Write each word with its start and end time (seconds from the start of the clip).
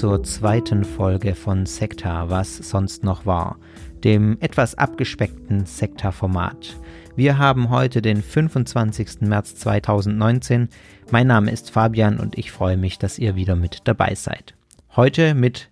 zur 0.00 0.22
zweiten 0.22 0.82
Folge 0.82 1.34
von 1.34 1.66
Sekta, 1.66 2.30
was 2.30 2.56
sonst 2.56 3.04
noch 3.04 3.26
war, 3.26 3.58
dem 4.02 4.38
etwas 4.40 4.74
abgespeckten 4.74 5.66
Sekta-Format. 5.66 6.74
Wir 7.16 7.36
haben 7.36 7.68
heute 7.68 8.00
den 8.00 8.22
25. 8.22 9.20
März 9.20 9.56
2019. 9.56 10.70
Mein 11.10 11.26
Name 11.26 11.50
ist 11.50 11.70
Fabian 11.70 12.18
und 12.18 12.38
ich 12.38 12.50
freue 12.50 12.78
mich, 12.78 12.98
dass 12.98 13.18
ihr 13.18 13.36
wieder 13.36 13.56
mit 13.56 13.80
dabei 13.84 14.14
seid. 14.14 14.54
Heute 14.96 15.34
mit 15.34 15.68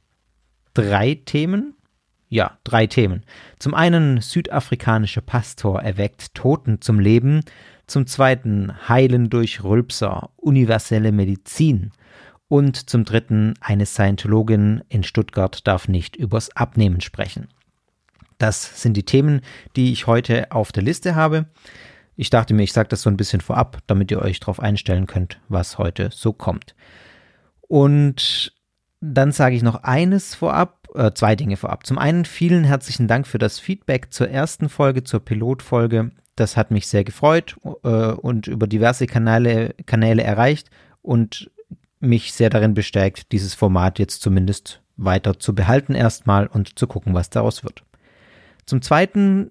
drei 0.75 1.15
Themen. 1.25 1.73
Ja, 2.29 2.59
drei 2.65 2.87
Themen. 2.87 3.23
Zum 3.59 3.73
einen 3.73 4.21
südafrikanischer 4.21 5.23
Pastor 5.23 5.81
erweckt 5.81 6.35
Toten 6.35 6.83
zum 6.83 7.01
Leben. 7.01 7.41
Zum 7.87 8.07
zweiten 8.07 8.75
Heilen 8.91 9.31
durch 9.31 9.65
Rülpser, 9.65 10.29
universelle 10.37 11.13
Medizin. 11.13 11.93
Und 12.49 12.89
zum 12.89 13.05
Dritten, 13.05 13.55
eine 13.61 13.85
Scientologin 13.85 14.83
in 14.89 15.03
Stuttgart 15.03 15.67
darf 15.67 15.87
nicht 15.87 16.17
übers 16.17 16.55
Abnehmen 16.57 17.03
sprechen. 17.03 17.49
Das 18.39 18.83
sind 18.83 18.97
die 18.97 19.05
Themen, 19.05 19.43
die 19.77 19.93
ich 19.93 20.07
heute 20.07 20.51
auf 20.53 20.73
der 20.73 20.83
Liste 20.83 21.15
habe. 21.15 21.47
Ich 22.17 22.31
dachte 22.31 22.55
mir, 22.55 22.63
ich 22.63 22.73
sage 22.73 22.89
das 22.89 23.03
so 23.03 23.11
ein 23.11 23.17
bisschen 23.17 23.41
vorab, 23.41 23.79
damit 23.87 24.11
ihr 24.11 24.21
euch 24.23 24.41
darauf 24.41 24.61
einstellen 24.61 25.07
könnt, 25.07 25.41
was 25.49 25.79
heute 25.79 26.11
so 26.13 26.33
kommt. 26.33 26.75
Und 27.61 28.53
dann 29.01 29.31
sage 29.31 29.55
ich 29.55 29.63
noch 29.63 29.83
eines 29.85 30.35
vorab, 30.35 30.89
äh, 30.95 31.13
zwei 31.13 31.37
Dinge 31.37 31.57
vorab. 31.57 31.87
Zum 31.87 31.99
einen 31.99 32.25
vielen 32.25 32.65
herzlichen 32.65 33.07
Dank 33.09 33.27
für 33.27 33.39
das 33.39 33.59
Feedback 33.59 34.13
zur 34.13 34.31
ersten 34.31 34.69
Folge, 34.69 35.05
zur 35.05 35.21
Pilotfolge. 35.21 36.11
Das 36.35 36.57
hat 36.57 36.71
mich 36.71 36.89
sehr 36.89 37.05
gefreut 37.05 37.57
äh, 37.85 37.89
und 37.89 38.47
über 38.47 38.67
diverse 38.67 39.07
Kanäle, 39.07 39.75
Kanäle 39.87 40.23
erreicht. 40.23 40.71
Und 41.03 41.51
mich 42.01 42.33
sehr 42.33 42.51
darin 42.51 42.75
bestärkt, 42.75 43.33
dieses 43.33 43.55
Format 43.55 43.99
jetzt 43.99 44.23
zumindest 44.23 44.83
weiter 44.97 45.39
zu 45.39 45.55
behalten 45.55 45.95
erstmal 45.95 46.47
und 46.47 46.79
zu 46.79 46.87
gucken, 46.87 47.15
was 47.15 47.31
daraus 47.31 47.65
wird. 47.65 47.85
Zum 48.67 48.83
Zweiten 48.83 49.49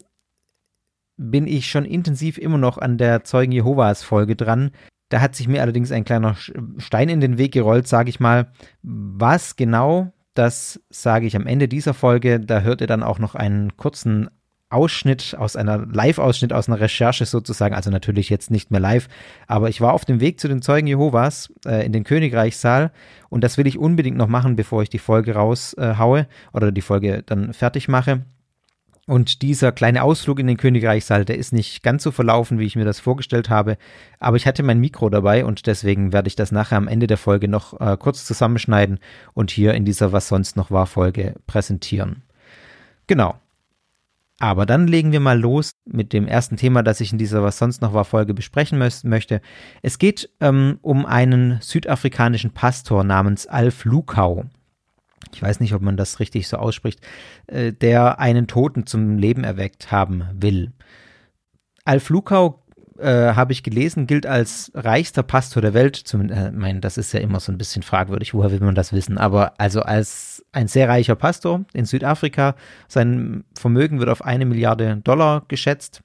bin 1.18 1.48
ich 1.48 1.70
schon 1.70 1.86
intensiv 1.86 2.38
immer 2.38 2.58
noch 2.58 2.78
an 2.78 2.98
der 2.98 3.23
Zeugen 3.23 3.52
Jehovas 3.52 4.03
Folge 4.03 4.36
dran. 4.36 4.72
Da 5.09 5.22
hat 5.22 5.36
sich 5.36 5.48
mir 5.48 5.62
allerdings 5.62 5.92
ein 5.92 6.06
kleiner 6.06 6.36
Stein 6.78 7.09
in 7.09 7.22
den 7.22 7.38
Weg 7.38 7.53
gerollt, 7.53 7.88
sage 7.88 8.09
ich 8.09 8.20
mal. 8.20 8.52
Was 8.84 9.56
genau, 9.56 10.12
das 10.34 10.80
sage 10.90 11.25
ich 11.25 11.36
am 11.36 11.48
Ende 11.48 11.68
dieser 11.68 11.94
Folge. 11.94 12.40
Da 12.40 12.62
hört 12.62 12.81
ihr 12.81 12.88
dann 12.88 13.03
auch 13.03 13.18
noch 13.18 13.34
einen 13.34 13.75
kurzen 13.78 14.30
Ausschnitt 14.70 15.36
aus 15.38 15.56
einer 15.56 15.86
Live-Ausschnitt 15.86 16.52
aus 16.52 16.68
einer 16.68 16.80
Recherche 16.80 17.26
sozusagen, 17.26 17.73
also 17.73 17.90
natürlich 17.90 18.30
jetzt 18.30 18.52
nicht 18.52 18.70
mehr 18.70 18.82
live, 18.82 19.08
aber 19.48 19.70
ich 19.70 19.80
war 19.80 19.94
auf 19.94 20.04
dem 20.04 20.20
Weg 20.20 20.40
zu 20.40 20.48
den 20.48 20.62
Zeugen 20.62 20.88
Jehovas 20.88 21.54
äh, 21.66 21.86
in 21.86 21.94
den 21.94 22.04
Königreichssaal 22.04 22.92
und 23.30 23.44
das 23.44 23.58
will 23.58 23.68
ich 23.68 23.78
unbedingt 23.78 24.18
noch 24.18 24.28
machen, 24.28 24.56
bevor 24.56 24.82
ich 24.84 24.90
die 24.90 25.00
Folge 25.00 25.36
raushaue 25.36 26.20
äh, 26.20 26.26
oder 26.54 26.72
die 26.72 26.82
Folge 26.82 27.24
dann 27.26 27.54
fertig 27.54 27.88
mache. 27.88 28.24
Und 29.09 29.42
dieser 29.42 29.72
kleine 29.72 30.04
Ausflug 30.04 30.38
in 30.38 30.48
den 30.48 30.58
Königreichssaal, 30.58 31.24
der 31.24 31.38
ist 31.38 31.54
nicht 31.54 31.81
ganz 31.81 32.04
so 32.04 32.12
verlaufen, 32.12 32.59
wie 32.59 32.66
ich 32.66 32.76
mir 32.76 32.84
das 32.84 33.00
vorgestellt 33.00 33.50
habe. 33.50 33.78
Aber 34.20 34.36
ich 34.36 34.46
hatte 34.46 34.64
mein 34.64 34.81
Mikro 34.81 35.09
dabei 35.09 35.46
und 35.46 35.66
deswegen 35.66 36.12
werde 36.12 36.28
ich 36.28 36.36
das 36.36 36.52
nachher 36.52 36.78
am 36.78 36.90
Ende 36.90 37.08
der 37.08 37.16
Folge 37.16 37.48
noch 37.48 37.80
äh, 37.80 37.96
kurz 37.97 38.25
zusammenschneiden 38.25 39.00
und 39.34 39.50
hier 39.50 39.75
in 39.75 39.86
dieser 39.86 40.12
Was 40.12 40.28
sonst 40.28 40.58
noch 40.58 40.72
war 40.72 40.88
Folge 40.88 41.36
präsentieren. 41.47 42.24
Genau. 43.08 43.40
Aber 44.40 44.68
dann 44.68 44.88
legen 44.88 45.12
wir 45.12 45.20
mal 45.20 45.40
los 45.40 45.72
mit 45.86 46.14
dem 46.14 46.28
ersten 46.28 46.58
Thema, 46.58 46.84
das 46.84 47.02
ich 47.02 47.12
in 47.12 47.18
dieser 47.18 47.42
Was 47.42 47.58
sonst 47.58 47.81
noch 47.81 47.94
war 47.94 48.06
Folge 48.06 48.36
besprechen 48.36 48.78
möchte. 48.78 49.42
Es 49.81 49.98
geht 49.98 50.30
ähm, 50.40 50.78
um 50.81 51.06
einen 51.06 51.59
südafrikanischen 51.62 52.52
Pastor 52.52 53.03
namens 53.03 53.47
Alf 53.47 53.84
Lukau. 53.86 54.46
Ich 55.34 55.42
weiß 55.42 55.59
nicht, 55.59 55.74
ob 55.74 55.81
man 55.81 55.97
das 55.97 56.20
richtig 56.20 56.47
so 56.47 56.58
ausspricht, 56.58 57.02
äh, 57.47 57.74
der 57.74 58.20
einen 58.20 58.47
Toten 58.47 58.86
zum 58.86 59.18
Leben 59.18 59.44
erweckt 59.44 59.92
haben 59.92 60.26
will. 60.34 60.72
Alf 61.84 62.09
Lukau 62.09 62.64
äh, 63.00 63.34
habe 63.34 63.53
ich 63.53 63.64
gelesen, 63.64 64.08
gilt 64.08 64.26
als 64.26 64.72
reichster 64.76 65.24
Pastor 65.24 65.62
der 65.62 65.74
Welt. 65.74 65.96
Zum, 65.96 66.30
äh, 66.30 66.52
mein, 66.52 66.81
das 66.81 66.97
ist 66.97 67.14
ja 67.14 67.20
immer 67.20 67.40
so 67.40 67.52
ein 67.52 67.58
bisschen 67.58 67.84
fragwürdig, 67.84 68.34
woher 68.34 68.52
will 68.52 68.59
man 68.59 68.76
das 68.76 68.94
wissen? 68.94 69.18
Aber 69.18 69.59
also 69.59 69.81
als 69.81 70.37
ein 70.52 70.68
sehr 70.68 70.90
reicher 70.90 71.16
Pastor 71.16 71.66
in 71.74 71.85
Südafrika. 71.85 72.56
Sein 72.88 73.44
Vermögen 73.53 74.00
wird 74.00 74.09
auf 74.09 74.24
eine 74.24 74.46
Milliarde 74.46 74.97
Dollar 75.03 75.44
geschätzt. 75.47 76.02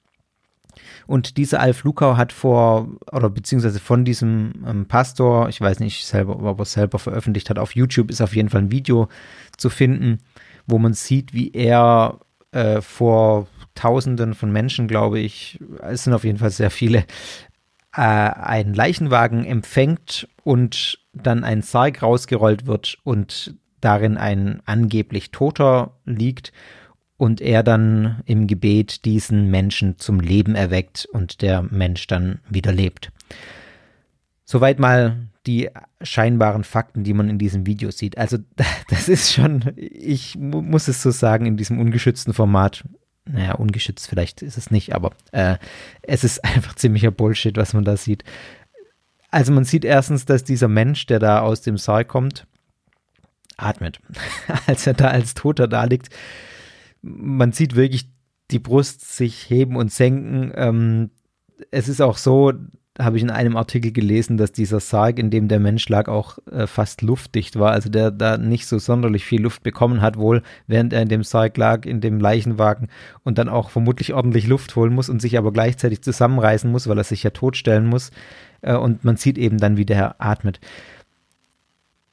Und 1.05 1.37
dieser 1.37 1.59
Alf 1.59 1.83
Lukau 1.83 2.17
hat 2.17 2.33
vor, 2.33 2.87
oder 3.11 3.29
beziehungsweise 3.29 3.79
von 3.79 4.05
diesem 4.05 4.53
ähm, 4.67 4.85
Pastor, 4.87 5.49
ich 5.49 5.61
weiß 5.61 5.79
nicht 5.79 6.05
selber, 6.05 6.41
ob 6.41 6.59
er 6.59 6.63
es 6.63 6.73
selber 6.73 6.99
veröffentlicht 6.99 7.49
hat, 7.49 7.59
auf 7.59 7.75
YouTube 7.75 8.09
ist 8.09 8.21
auf 8.21 8.35
jeden 8.35 8.49
Fall 8.49 8.61
ein 8.61 8.71
Video 8.71 9.07
zu 9.57 9.69
finden, 9.69 10.19
wo 10.65 10.79
man 10.79 10.93
sieht, 10.93 11.33
wie 11.33 11.51
er 11.51 12.19
äh, 12.51 12.81
vor 12.81 13.47
Tausenden 13.75 14.33
von 14.33 14.51
Menschen, 14.51 14.87
glaube 14.87 15.19
ich, 15.19 15.59
es 15.81 16.03
sind 16.03 16.13
auf 16.13 16.23
jeden 16.23 16.37
Fall 16.37 16.51
sehr 16.51 16.71
viele, 16.71 17.05
äh, 17.95 18.01
einen 18.01 18.73
Leichenwagen 18.73 19.45
empfängt 19.45 20.27
und 20.43 20.99
dann 21.13 21.43
ein 21.43 21.61
Sarg 21.61 22.01
rausgerollt 22.01 22.65
wird 22.65 22.97
und 23.03 23.55
darin 23.83 24.17
ein 24.17 24.61
angeblich 24.65 25.31
Toter 25.31 25.95
liegt 26.05 26.53
und 27.17 27.41
er 27.41 27.63
dann 27.63 28.21
im 28.25 28.47
Gebet 28.47 29.05
diesen 29.05 29.49
Menschen 29.49 29.97
zum 29.97 30.19
Leben 30.19 30.55
erweckt 30.55 31.07
und 31.11 31.41
der 31.41 31.61
Mensch 31.61 32.07
dann 32.07 32.39
wieder 32.49 32.71
lebt. 32.71 33.11
Soweit 34.45 34.79
mal 34.79 35.27
die 35.45 35.69
scheinbaren 36.01 36.63
Fakten, 36.63 37.03
die 37.03 37.13
man 37.13 37.29
in 37.29 37.37
diesem 37.37 37.65
Video 37.65 37.91
sieht. 37.91 38.17
Also 38.17 38.37
das 38.89 39.09
ist 39.09 39.33
schon, 39.33 39.73
ich 39.75 40.37
muss 40.37 40.87
es 40.87 41.01
so 41.01 41.11
sagen, 41.11 41.45
in 41.45 41.57
diesem 41.57 41.79
ungeschützten 41.79 42.33
Format 42.33 42.83
naja, 43.25 43.53
ungeschützt 43.53 44.07
vielleicht 44.07 44.41
ist 44.41 44.57
es 44.57 44.69
nicht, 44.69 44.93
aber 44.93 45.11
äh, 45.31 45.55
es 46.01 46.23
ist 46.23 46.43
einfach 46.43 46.75
ziemlicher 46.75 47.11
Bullshit, 47.11 47.55
was 47.57 47.73
man 47.73 47.83
da 47.83 47.97
sieht. 47.97 48.23
Also 49.31 49.51
man 49.51 49.65
sieht 49.65 49.85
erstens, 49.85 50.25
dass 50.25 50.43
dieser 50.43 50.67
Mensch, 50.67 51.07
der 51.07 51.19
da 51.19 51.39
aus 51.39 51.61
dem 51.61 51.77
Saal 51.77 52.05
kommt, 52.05 52.45
atmet, 53.63 53.99
als 54.67 54.87
er 54.87 54.93
da 54.93 55.07
als 55.07 55.33
Toter 55.33 55.67
da 55.67 55.85
liegt. 55.85 56.09
Man 57.01 57.51
sieht 57.51 57.75
wirklich 57.75 58.09
die 58.51 58.59
Brust 58.59 59.15
sich 59.15 59.49
heben 59.49 59.75
und 59.75 59.91
senken. 59.91 60.51
Ähm, 60.55 61.09
es 61.71 61.87
ist 61.87 62.01
auch 62.01 62.17
so, 62.17 62.53
habe 62.99 63.17
ich 63.17 63.23
in 63.23 63.31
einem 63.31 63.57
Artikel 63.57 63.91
gelesen, 63.91 64.37
dass 64.37 64.51
dieser 64.51 64.79
Sarg, 64.79 65.17
in 65.17 65.31
dem 65.31 65.47
der 65.47 65.59
Mensch 65.59 65.89
lag, 65.89 66.07
auch 66.07 66.37
äh, 66.51 66.67
fast 66.67 67.01
luftdicht 67.01 67.57
war. 67.57 67.71
Also 67.71 67.89
der 67.89 68.11
da 68.11 68.37
nicht 68.37 68.67
so 68.67 68.77
sonderlich 68.77 69.25
viel 69.25 69.41
Luft 69.41 69.63
bekommen 69.63 70.01
hat, 70.01 70.17
wohl, 70.17 70.43
während 70.67 70.93
er 70.93 71.01
in 71.01 71.09
dem 71.09 71.23
Sarg 71.23 71.57
lag, 71.57 71.85
in 71.85 72.01
dem 72.01 72.19
Leichenwagen 72.19 72.89
und 73.23 73.37
dann 73.39 73.49
auch 73.49 73.71
vermutlich 73.71 74.13
ordentlich 74.13 74.47
Luft 74.47 74.75
holen 74.75 74.93
muss 74.93 75.09
und 75.09 75.21
sich 75.21 75.37
aber 75.37 75.51
gleichzeitig 75.51 76.03
zusammenreißen 76.03 76.71
muss, 76.71 76.87
weil 76.87 76.97
er 76.97 77.03
sich 77.03 77.23
ja 77.23 77.31
totstellen 77.31 77.87
muss. 77.87 78.11
Äh, 78.61 78.75
und 78.75 79.03
man 79.03 79.17
sieht 79.17 79.39
eben 79.39 79.57
dann, 79.57 79.77
wie 79.77 79.85
der 79.85 80.21
atmet. 80.21 80.59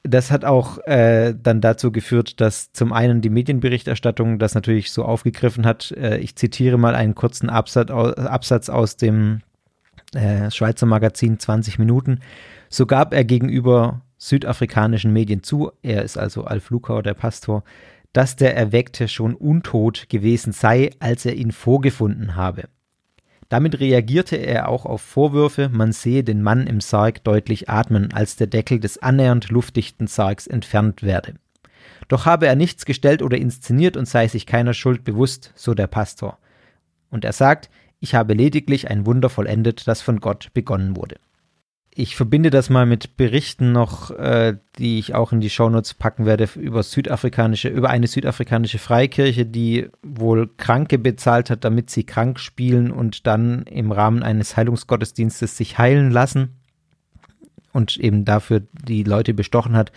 Das 0.03 0.31
hat 0.31 0.45
auch 0.45 0.79
äh, 0.87 1.35
dann 1.37 1.61
dazu 1.61 1.91
geführt, 1.91 2.41
dass 2.41 2.71
zum 2.71 2.91
einen 2.91 3.21
die 3.21 3.29
Medienberichterstattung 3.29 4.39
das 4.39 4.55
natürlich 4.55 4.91
so 4.91 5.05
aufgegriffen 5.05 5.65
hat. 5.65 5.91
Äh, 5.91 6.17
ich 6.17 6.35
zitiere 6.35 6.77
mal 6.77 6.95
einen 6.95 7.13
kurzen 7.13 7.49
Absatz, 7.49 7.91
Absatz 7.91 8.69
aus 8.69 8.97
dem 8.97 9.41
äh, 10.13 10.49
Schweizer 10.49 10.87
Magazin 10.87 11.39
20 11.39 11.77
Minuten. 11.77 12.19
So 12.69 12.87
gab 12.87 13.13
er 13.13 13.23
gegenüber 13.23 14.01
südafrikanischen 14.17 15.13
Medien 15.13 15.43
zu, 15.43 15.71
er 15.81 16.03
ist 16.03 16.17
also 16.17 16.45
Alf 16.45 16.69
Lukau, 16.69 17.01
der 17.01 17.13
Pastor, 17.13 17.63
dass 18.13 18.35
der 18.35 18.55
Erweckte 18.55 19.07
schon 19.07 19.35
untot 19.35 20.09
gewesen 20.09 20.51
sei, 20.51 20.91
als 20.99 21.25
er 21.25 21.35
ihn 21.35 21.51
vorgefunden 21.51 22.35
habe. 22.35 22.69
Damit 23.51 23.81
reagierte 23.81 24.37
er 24.37 24.69
auch 24.69 24.85
auf 24.85 25.01
Vorwürfe, 25.01 25.67
man 25.67 25.91
sehe 25.91 26.23
den 26.23 26.41
Mann 26.41 26.67
im 26.67 26.79
Sarg 26.79 27.21
deutlich 27.25 27.67
atmen, 27.67 28.13
als 28.13 28.37
der 28.37 28.47
Deckel 28.47 28.79
des 28.79 28.99
annähernd 28.99 29.49
luftdichten 29.49 30.07
Sargs 30.07 30.47
entfernt 30.47 31.03
werde. 31.03 31.33
Doch 32.07 32.25
habe 32.25 32.47
er 32.47 32.55
nichts 32.55 32.85
gestellt 32.85 33.21
oder 33.21 33.37
inszeniert 33.37 33.97
und 33.97 34.07
sei 34.07 34.29
sich 34.29 34.45
keiner 34.45 34.73
Schuld 34.73 35.03
bewusst, 35.03 35.51
so 35.53 35.73
der 35.73 35.87
Pastor. 35.87 36.37
Und 37.09 37.25
er 37.25 37.33
sagt, 37.33 37.69
ich 37.99 38.15
habe 38.15 38.35
lediglich 38.35 38.89
ein 38.89 39.05
Wunder 39.05 39.29
vollendet, 39.29 39.85
das 39.85 40.01
von 40.01 40.21
Gott 40.21 40.51
begonnen 40.53 40.95
wurde. 40.95 41.17
Ich 41.93 42.15
verbinde 42.15 42.51
das 42.51 42.69
mal 42.69 42.85
mit 42.85 43.17
Berichten 43.17 43.73
noch, 43.73 44.11
äh, 44.11 44.55
die 44.77 44.97
ich 44.97 45.13
auch 45.13 45.33
in 45.33 45.41
die 45.41 45.49
Shownotes 45.49 45.93
packen 45.93 46.25
werde, 46.25 46.47
über 46.55 46.83
südafrikanische, 46.83 47.67
über 47.67 47.89
eine 47.89 48.07
südafrikanische 48.07 48.79
Freikirche, 48.79 49.45
die 49.45 49.89
wohl 50.01 50.49
Kranke 50.55 50.97
bezahlt 50.97 51.49
hat, 51.49 51.65
damit 51.65 51.89
sie 51.89 52.05
krank 52.05 52.39
spielen 52.39 52.91
und 52.91 53.27
dann 53.27 53.63
im 53.63 53.91
Rahmen 53.91 54.23
eines 54.23 54.55
Heilungsgottesdienstes 54.55 55.57
sich 55.57 55.77
heilen 55.77 56.11
lassen 56.11 56.55
und 57.73 57.97
eben 57.97 58.23
dafür 58.23 58.61
die 58.87 59.03
Leute 59.03 59.33
bestochen 59.33 59.75
hat 59.75 59.91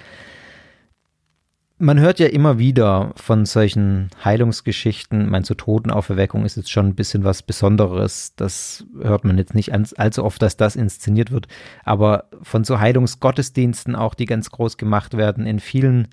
man 1.84 2.00
hört 2.00 2.18
ja 2.18 2.26
immer 2.26 2.58
wieder 2.58 3.12
von 3.16 3.44
solchen 3.44 4.08
Heilungsgeschichten. 4.24 5.28
Mein 5.28 5.44
so 5.44 5.52
Totenauferweckung 5.52 6.44
ist 6.44 6.56
jetzt 6.56 6.70
schon 6.70 6.86
ein 6.86 6.94
bisschen 6.94 7.24
was 7.24 7.42
Besonderes. 7.42 8.32
Das 8.36 8.86
hört 9.00 9.24
man 9.24 9.36
jetzt 9.36 9.54
nicht 9.54 9.72
allzu 9.72 10.24
oft, 10.24 10.40
dass 10.40 10.56
das 10.56 10.76
inszeniert 10.76 11.30
wird. 11.30 11.46
Aber 11.84 12.24
von 12.42 12.64
so 12.64 12.80
Heilungsgottesdiensten 12.80 13.96
auch, 13.96 14.14
die 14.14 14.24
ganz 14.24 14.50
groß 14.50 14.78
gemacht 14.78 15.16
werden, 15.16 15.46
in 15.46 15.60
vielen 15.60 16.08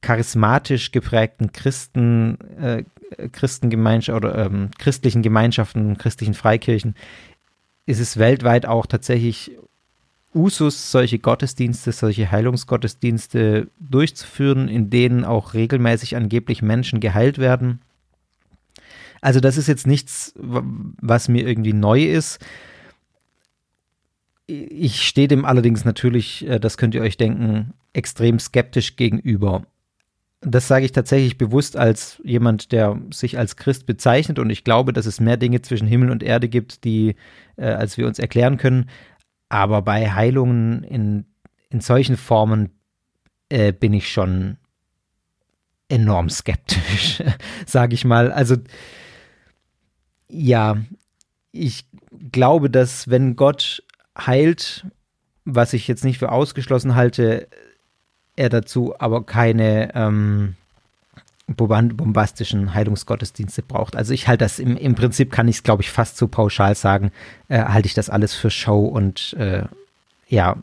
charismatisch 0.00 0.90
geprägten 0.90 1.52
Christen, 1.52 2.38
äh, 2.58 2.84
Christengemeinschaften 3.30 4.28
oder 4.28 4.46
ähm, 4.46 4.70
christlichen 4.78 5.20
Gemeinschaften, 5.20 5.98
christlichen 5.98 6.34
Freikirchen, 6.34 6.94
ist 7.84 8.00
es 8.00 8.18
weltweit 8.18 8.64
auch 8.64 8.86
tatsächlich 8.86 9.52
Usus, 10.34 10.92
solche 10.92 11.18
Gottesdienste, 11.18 11.92
solche 11.92 12.30
Heilungsgottesdienste 12.30 13.68
durchzuführen, 13.80 14.68
in 14.68 14.88
denen 14.90 15.24
auch 15.24 15.54
regelmäßig 15.54 16.16
angeblich 16.16 16.62
Menschen 16.62 17.00
geheilt 17.00 17.38
werden. 17.38 17.80
Also 19.20 19.40
das 19.40 19.56
ist 19.56 19.66
jetzt 19.66 19.86
nichts, 19.86 20.32
was 20.36 21.28
mir 21.28 21.46
irgendwie 21.46 21.72
neu 21.72 22.04
ist. 22.04 22.38
Ich 24.46 25.02
stehe 25.02 25.28
dem 25.28 25.44
allerdings 25.44 25.84
natürlich, 25.84 26.46
äh, 26.48 26.58
das 26.58 26.76
könnt 26.76 26.94
ihr 26.94 27.02
euch 27.02 27.16
denken, 27.16 27.74
extrem 27.92 28.38
skeptisch 28.38 28.96
gegenüber. 28.96 29.64
Das 30.40 30.68
sage 30.68 30.86
ich 30.86 30.92
tatsächlich 30.92 31.36
bewusst 31.36 31.76
als 31.76 32.20
jemand, 32.24 32.72
der 32.72 32.98
sich 33.12 33.36
als 33.36 33.56
Christ 33.56 33.84
bezeichnet 33.84 34.38
und 34.38 34.48
ich 34.48 34.64
glaube, 34.64 34.92
dass 34.92 35.06
es 35.06 35.20
mehr 35.20 35.36
Dinge 35.36 35.60
zwischen 35.60 35.86
Himmel 35.86 36.10
und 36.10 36.22
Erde 36.22 36.48
gibt, 36.48 36.84
die, 36.84 37.14
äh, 37.56 37.66
als 37.66 37.98
wir 37.98 38.06
uns 38.06 38.18
erklären 38.18 38.56
können. 38.56 38.86
Aber 39.50 39.82
bei 39.82 40.12
Heilungen 40.12 40.82
in, 40.84 41.26
in 41.68 41.80
solchen 41.80 42.16
Formen 42.16 42.70
äh, 43.50 43.72
bin 43.72 43.92
ich 43.92 44.10
schon 44.10 44.56
enorm 45.88 46.30
skeptisch, 46.30 47.22
sage 47.66 47.94
ich 47.94 48.06
mal. 48.06 48.32
Also 48.32 48.56
ja, 50.28 50.78
ich 51.52 51.84
glaube, 52.30 52.70
dass 52.70 53.10
wenn 53.10 53.36
Gott 53.36 53.82
heilt, 54.16 54.86
was 55.44 55.72
ich 55.72 55.88
jetzt 55.88 56.04
nicht 56.04 56.18
für 56.18 56.30
ausgeschlossen 56.30 56.94
halte, 56.94 57.48
er 58.36 58.48
dazu 58.48 58.94
aber 58.98 59.26
keine 59.26 59.94
ähm, 59.94 60.54
bombastischen 61.56 62.74
Heilungsgottesdienste 62.74 63.62
braucht. 63.62 63.96
Also 63.96 64.12
ich 64.12 64.28
halte 64.28 64.44
das 64.44 64.58
im, 64.58 64.76
im 64.76 64.94
Prinzip 64.94 65.30
kann 65.32 65.48
ich 65.48 65.56
es, 65.56 65.62
glaube 65.62 65.82
ich, 65.82 65.90
fast 65.90 66.16
so 66.16 66.28
pauschal 66.28 66.74
sagen, 66.74 67.10
äh, 67.48 67.62
halte 67.62 67.86
ich 67.86 67.94
das 67.94 68.10
alles 68.10 68.34
für 68.34 68.50
Show 68.50 68.84
und 68.84 69.34
äh, 69.34 69.64
ja, 70.28 70.56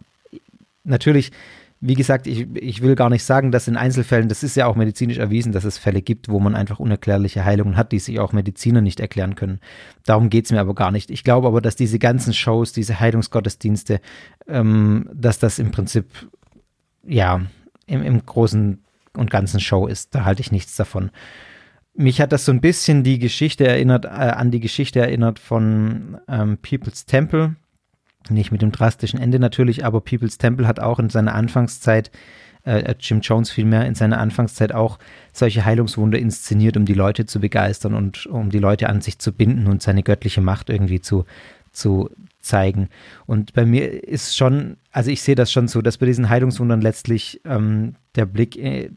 natürlich, 0.84 1.32
wie 1.80 1.94
gesagt, 1.94 2.26
ich, 2.26 2.48
ich 2.56 2.82
will 2.82 2.96
gar 2.96 3.10
nicht 3.10 3.24
sagen, 3.24 3.52
dass 3.52 3.68
in 3.68 3.78
Einzelfällen, 3.78 4.30
das 4.30 4.42
ist 4.42 4.56
ja 4.56 4.66
auch 4.66 4.76
medizinisch 4.76 5.18
erwiesen, 5.18 5.52
dass 5.52 5.64
es 5.64 5.78
Fälle 5.78 6.02
gibt, 6.02 6.30
wo 6.30 6.40
man 6.40 6.56
einfach 6.56 6.80
unerklärliche 6.80 7.46
Heilungen 7.46 7.78
hat, 7.78 7.92
die 7.92 8.00
sich 8.00 8.20
auch 8.20 8.34
Mediziner 8.34 8.82
nicht 8.82 9.00
erklären 9.00 9.36
können. 9.36 9.60
Darum 10.06 10.30
geht 10.30 10.46
es 10.46 10.52
mir 10.52 10.60
aber 10.60 10.74
gar 10.74 10.92
nicht. 10.92 11.12
Ich 11.12 11.24
glaube 11.24 11.48
aber, 11.48 11.62
dass 11.62 11.76
diese 11.76 12.00
ganzen 12.00 12.34
Shows, 12.34 12.74
diese 12.74 13.00
Heilungsgottesdienste, 13.00 14.02
ähm, 14.48 15.08
dass 15.14 15.38
das 15.38 15.60
im 15.60 15.72
Prinzip, 15.72 16.06
ja, 17.06 17.42
im, 17.86 18.02
im 18.02 18.26
großen 18.26 18.80
und 19.18 19.32
ganzen 19.32 19.60
Show 19.60 19.88
ist. 19.88 20.16
Da 20.16 20.26
halte 20.26 20.42
ich 20.42 20.52
nichts 20.52 20.76
davon. 20.76 21.12
Mich 21.94 22.22
hat 22.22 22.32
das 22.32 22.46
so 22.46 22.52
ein 22.52 22.62
bisschen 22.62 23.04
die 23.04 23.18
Geschichte 23.18 23.68
erinnert, 23.68 24.06
äh, 24.06 24.10
an 24.10 24.52
die 24.52 24.60
Geschichte 24.60 25.00
erinnert 25.00 25.40
von 25.40 26.18
ähm, 26.28 26.58
People's 26.62 27.06
Temple. 27.06 27.56
Nicht 28.30 28.52
mit 28.52 28.62
dem 28.62 28.72
drastischen 28.72 29.20
Ende 29.20 29.40
natürlich, 29.40 29.84
aber 29.84 30.02
People's 30.02 30.38
Temple 30.38 30.68
hat 30.68 30.80
auch 30.80 31.00
in 31.00 31.10
seiner 31.10 31.34
Anfangszeit, 31.34 32.12
äh, 32.66 32.80
äh, 32.80 32.96
Jim 33.00 33.22
Jones 33.22 33.50
vielmehr, 33.50 33.86
in 33.86 33.96
seiner 33.96 34.20
Anfangszeit 34.20 34.74
auch 34.74 35.00
solche 35.32 35.66
Heilungswunder 35.66 36.20
inszeniert, 36.20 36.78
um 36.78 36.86
die 36.86 36.94
Leute 36.94 37.26
zu 37.26 37.40
begeistern 37.40 37.94
und 37.94 38.28
um 38.28 38.50
die 38.50 38.60
Leute 38.60 38.90
an 38.90 39.02
sich 39.02 39.18
zu 39.20 39.32
binden 39.32 39.68
und 39.68 39.82
seine 39.82 40.04
göttliche 40.04 40.42
Macht 40.42 40.70
irgendwie 40.70 41.02
zu, 41.02 41.26
zu 41.78 42.10
zeigen. 42.40 42.90
Und 43.26 43.54
bei 43.54 43.66
mir 43.66 44.04
ist 44.04 44.36
schon, 44.36 44.78
also 44.92 45.12
ich 45.12 45.22
sehe 45.22 45.36
das 45.36 45.52
schon 45.52 45.68
so, 45.68 45.82
dass 45.82 45.98
bei 45.98 46.06
diesen 46.06 46.30
Heilungswundern 46.30 46.82
letztlich 46.82 47.42
ähm, 47.46 47.96
der 48.16 48.26
Blick, 48.26 48.58
äh, 48.58 48.90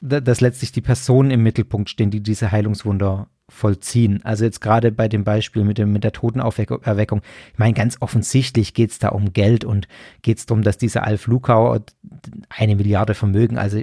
dass 0.00 0.40
letztlich 0.40 0.72
die 0.72 0.80
Personen 0.80 1.30
im 1.30 1.42
Mittelpunkt 1.42 1.90
stehen, 1.90 2.10
die 2.10 2.22
diese 2.22 2.50
Heilungswunder 2.52 3.28
vollziehen. 3.48 4.20
Also 4.24 4.44
jetzt 4.44 4.60
gerade 4.60 4.90
bei 4.90 5.08
dem 5.08 5.24
Beispiel 5.24 5.64
mit, 5.64 5.78
dem, 5.78 5.92
mit 5.92 6.04
der 6.04 6.12
Totenerweckung, 6.12 7.22
ich 7.52 7.58
meine, 7.58 7.74
ganz 7.74 7.96
offensichtlich 8.00 8.74
geht 8.74 8.90
es 8.90 8.98
da 8.98 9.08
um 9.08 9.32
Geld 9.32 9.64
und 9.64 9.86
geht 10.22 10.38
es 10.38 10.46
darum, 10.46 10.62
dass 10.62 10.78
dieser 10.78 11.04
Alf 11.04 11.26
Lukau 11.26 11.78
eine 12.48 12.76
Milliarde 12.76 13.14
Vermögen, 13.14 13.58
also 13.58 13.80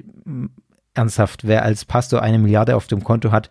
ernsthaft, 0.93 1.47
wer 1.47 1.63
als 1.63 1.85
Pastor 1.85 2.21
eine 2.21 2.39
Milliarde 2.39 2.75
auf 2.75 2.87
dem 2.87 3.03
Konto 3.03 3.31
hat, 3.31 3.49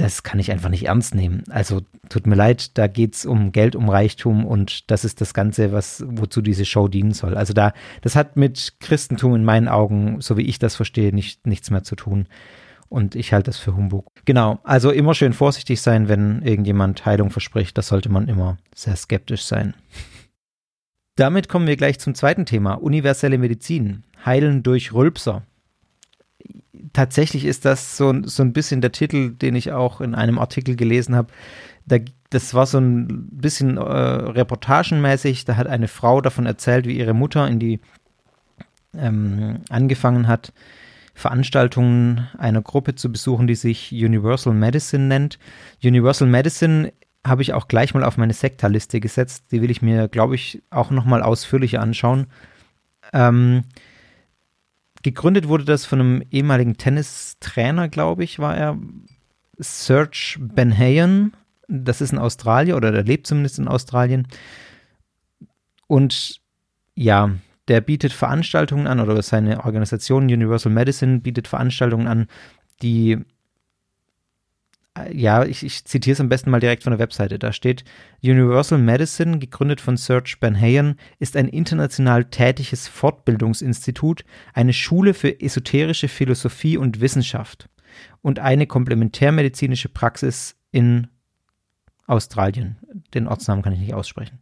das 0.00 0.22
kann 0.22 0.40
ich 0.40 0.50
einfach 0.50 0.70
nicht 0.70 0.86
ernst 0.86 1.14
nehmen. 1.14 1.44
Also 1.50 1.82
tut 2.08 2.26
mir 2.26 2.34
leid, 2.34 2.78
da 2.78 2.86
geht 2.86 3.14
es 3.14 3.26
um 3.26 3.52
Geld, 3.52 3.76
um 3.76 3.88
Reichtum 3.88 4.46
und 4.46 4.90
das 4.90 5.04
ist 5.04 5.20
das 5.20 5.34
Ganze, 5.34 5.72
was, 5.72 6.02
wozu 6.06 6.40
diese 6.40 6.64
Show 6.64 6.88
dienen 6.88 7.12
soll. 7.12 7.36
Also 7.36 7.52
da, 7.52 7.74
das 8.00 8.16
hat 8.16 8.36
mit 8.36 8.74
Christentum 8.80 9.34
in 9.34 9.44
meinen 9.44 9.68
Augen, 9.68 10.20
so 10.20 10.38
wie 10.38 10.46
ich 10.46 10.58
das 10.58 10.74
verstehe, 10.74 11.14
nicht, 11.14 11.46
nichts 11.46 11.70
mehr 11.70 11.82
zu 11.82 11.96
tun. 11.96 12.26
Und 12.88 13.14
ich 13.14 13.32
halte 13.32 13.50
das 13.50 13.58
für 13.58 13.76
Humbug. 13.76 14.06
Genau, 14.24 14.58
also 14.64 14.90
immer 14.90 15.14
schön 15.14 15.32
vorsichtig 15.32 15.80
sein, 15.80 16.08
wenn 16.08 16.42
irgendjemand 16.42 17.04
Heilung 17.04 17.30
verspricht. 17.30 17.76
Das 17.78 17.88
sollte 17.88 18.08
man 18.08 18.26
immer 18.26 18.56
sehr 18.74 18.96
skeptisch 18.96 19.44
sein. 19.44 19.74
Damit 21.16 21.48
kommen 21.48 21.66
wir 21.66 21.76
gleich 21.76 22.00
zum 22.00 22.14
zweiten 22.14 22.46
Thema, 22.46 22.74
universelle 22.74 23.38
Medizin. 23.38 24.04
Heilen 24.24 24.62
durch 24.62 24.92
Rülpser 24.92 25.42
tatsächlich 26.92 27.44
ist 27.44 27.64
das 27.64 27.96
so, 27.96 28.14
so 28.24 28.42
ein 28.42 28.52
bisschen 28.52 28.80
der 28.80 28.92
Titel, 28.92 29.30
den 29.30 29.54
ich 29.54 29.72
auch 29.72 30.00
in 30.00 30.14
einem 30.14 30.38
Artikel 30.38 30.76
gelesen 30.76 31.14
habe. 31.14 31.28
Da, 31.86 31.98
das 32.30 32.54
war 32.54 32.66
so 32.66 32.78
ein 32.78 33.28
bisschen 33.30 33.76
äh, 33.76 33.80
reportagenmäßig. 33.80 35.44
Da 35.44 35.56
hat 35.56 35.66
eine 35.66 35.88
Frau 35.88 36.20
davon 36.20 36.46
erzählt, 36.46 36.86
wie 36.86 36.98
ihre 36.98 37.14
Mutter 37.14 37.46
in 37.48 37.58
die 37.58 37.80
ähm, 38.96 39.60
angefangen 39.68 40.26
hat, 40.26 40.52
Veranstaltungen 41.14 42.28
einer 42.38 42.62
Gruppe 42.62 42.94
zu 42.94 43.12
besuchen, 43.12 43.46
die 43.46 43.54
sich 43.54 43.92
Universal 43.92 44.54
Medicine 44.54 45.04
nennt. 45.04 45.38
Universal 45.82 46.28
Medicine 46.28 46.92
habe 47.26 47.42
ich 47.42 47.52
auch 47.52 47.68
gleich 47.68 47.92
mal 47.92 48.04
auf 48.04 48.16
meine 48.16 48.32
Sektorliste 48.32 49.00
gesetzt. 49.00 49.52
Die 49.52 49.60
will 49.60 49.70
ich 49.70 49.82
mir, 49.82 50.08
glaube 50.08 50.34
ich, 50.34 50.62
auch 50.70 50.90
noch 50.90 51.04
mal 51.04 51.22
ausführlicher 51.22 51.80
anschauen. 51.80 52.26
Ähm, 53.12 53.64
Gegründet 55.02 55.48
wurde 55.48 55.64
das 55.64 55.86
von 55.86 56.00
einem 56.00 56.22
ehemaligen 56.30 56.76
Tennistrainer, 56.76 57.88
glaube 57.88 58.24
ich, 58.24 58.38
war 58.38 58.56
er. 58.56 58.78
Serge 59.62 60.38
Benhayen. 60.40 61.34
Das 61.68 62.00
ist 62.00 62.12
ein 62.12 62.18
Australier 62.18 62.76
oder 62.76 62.92
der 62.92 63.04
lebt 63.04 63.26
zumindest 63.26 63.58
in 63.58 63.68
Australien. 63.68 64.26
Und 65.86 66.40
ja, 66.94 67.30
der 67.68 67.80
bietet 67.80 68.12
Veranstaltungen 68.12 68.86
an 68.86 69.00
oder 69.00 69.20
seine 69.22 69.64
Organisation 69.64 70.24
Universal 70.24 70.72
Medicine 70.72 71.20
bietet 71.20 71.46
Veranstaltungen 71.46 72.08
an, 72.08 72.26
die 72.82 73.18
ja, 75.12 75.44
ich, 75.44 75.64
ich 75.64 75.84
zitiere 75.84 76.14
es 76.14 76.20
am 76.20 76.28
besten 76.28 76.50
mal 76.50 76.60
direkt 76.60 76.82
von 76.82 76.90
der 76.90 76.98
Webseite. 76.98 77.38
Da 77.38 77.52
steht, 77.52 77.84
Universal 78.22 78.78
Medicine, 78.78 79.38
gegründet 79.38 79.80
von 79.80 79.96
Serge 79.96 80.36
Benhayen, 80.40 80.96
ist 81.18 81.36
ein 81.36 81.48
international 81.48 82.24
tätiges 82.24 82.88
Fortbildungsinstitut, 82.88 84.24
eine 84.52 84.72
Schule 84.72 85.14
für 85.14 85.40
esoterische 85.40 86.08
Philosophie 86.08 86.76
und 86.76 87.00
Wissenschaft 87.00 87.68
und 88.22 88.38
eine 88.38 88.66
komplementärmedizinische 88.66 89.88
Praxis 89.88 90.56
in 90.72 91.08
Australien. 92.06 92.78
Den 93.14 93.28
Ortsnamen 93.28 93.62
kann 93.62 93.72
ich 93.72 93.80
nicht 93.80 93.94
aussprechen. 93.94 94.40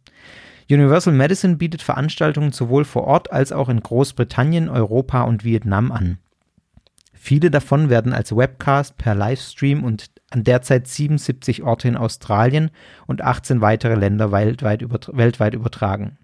Universal 0.69 1.13
Medicine 1.13 1.55
bietet 1.55 1.81
Veranstaltungen 1.81 2.51
sowohl 2.51 2.85
vor 2.85 3.05
Ort 3.05 3.31
als 3.31 3.51
auch 3.51 3.69
in 3.69 3.81
Großbritannien, 3.81 4.69
Europa 4.69 5.23
und 5.23 5.43
Vietnam 5.43 5.91
an. 5.91 6.19
Viele 7.21 7.51
davon 7.51 7.89
werden 7.89 8.13
als 8.13 8.33
Webcast 8.33 8.97
per 8.97 9.13
Livestream 9.13 9.83
und 9.83 10.05
an 10.29 10.45
derzeit 10.45 10.87
77 10.87 11.63
Orte 11.63 11.89
in 11.89 11.97
Australien 11.97 12.71
und 13.07 13.21
18 13.21 13.59
weitere 13.59 13.95
Länder 13.95 14.31
weltweit, 14.31 14.89
weltweit 14.89 15.53
übertragen. 15.53 16.17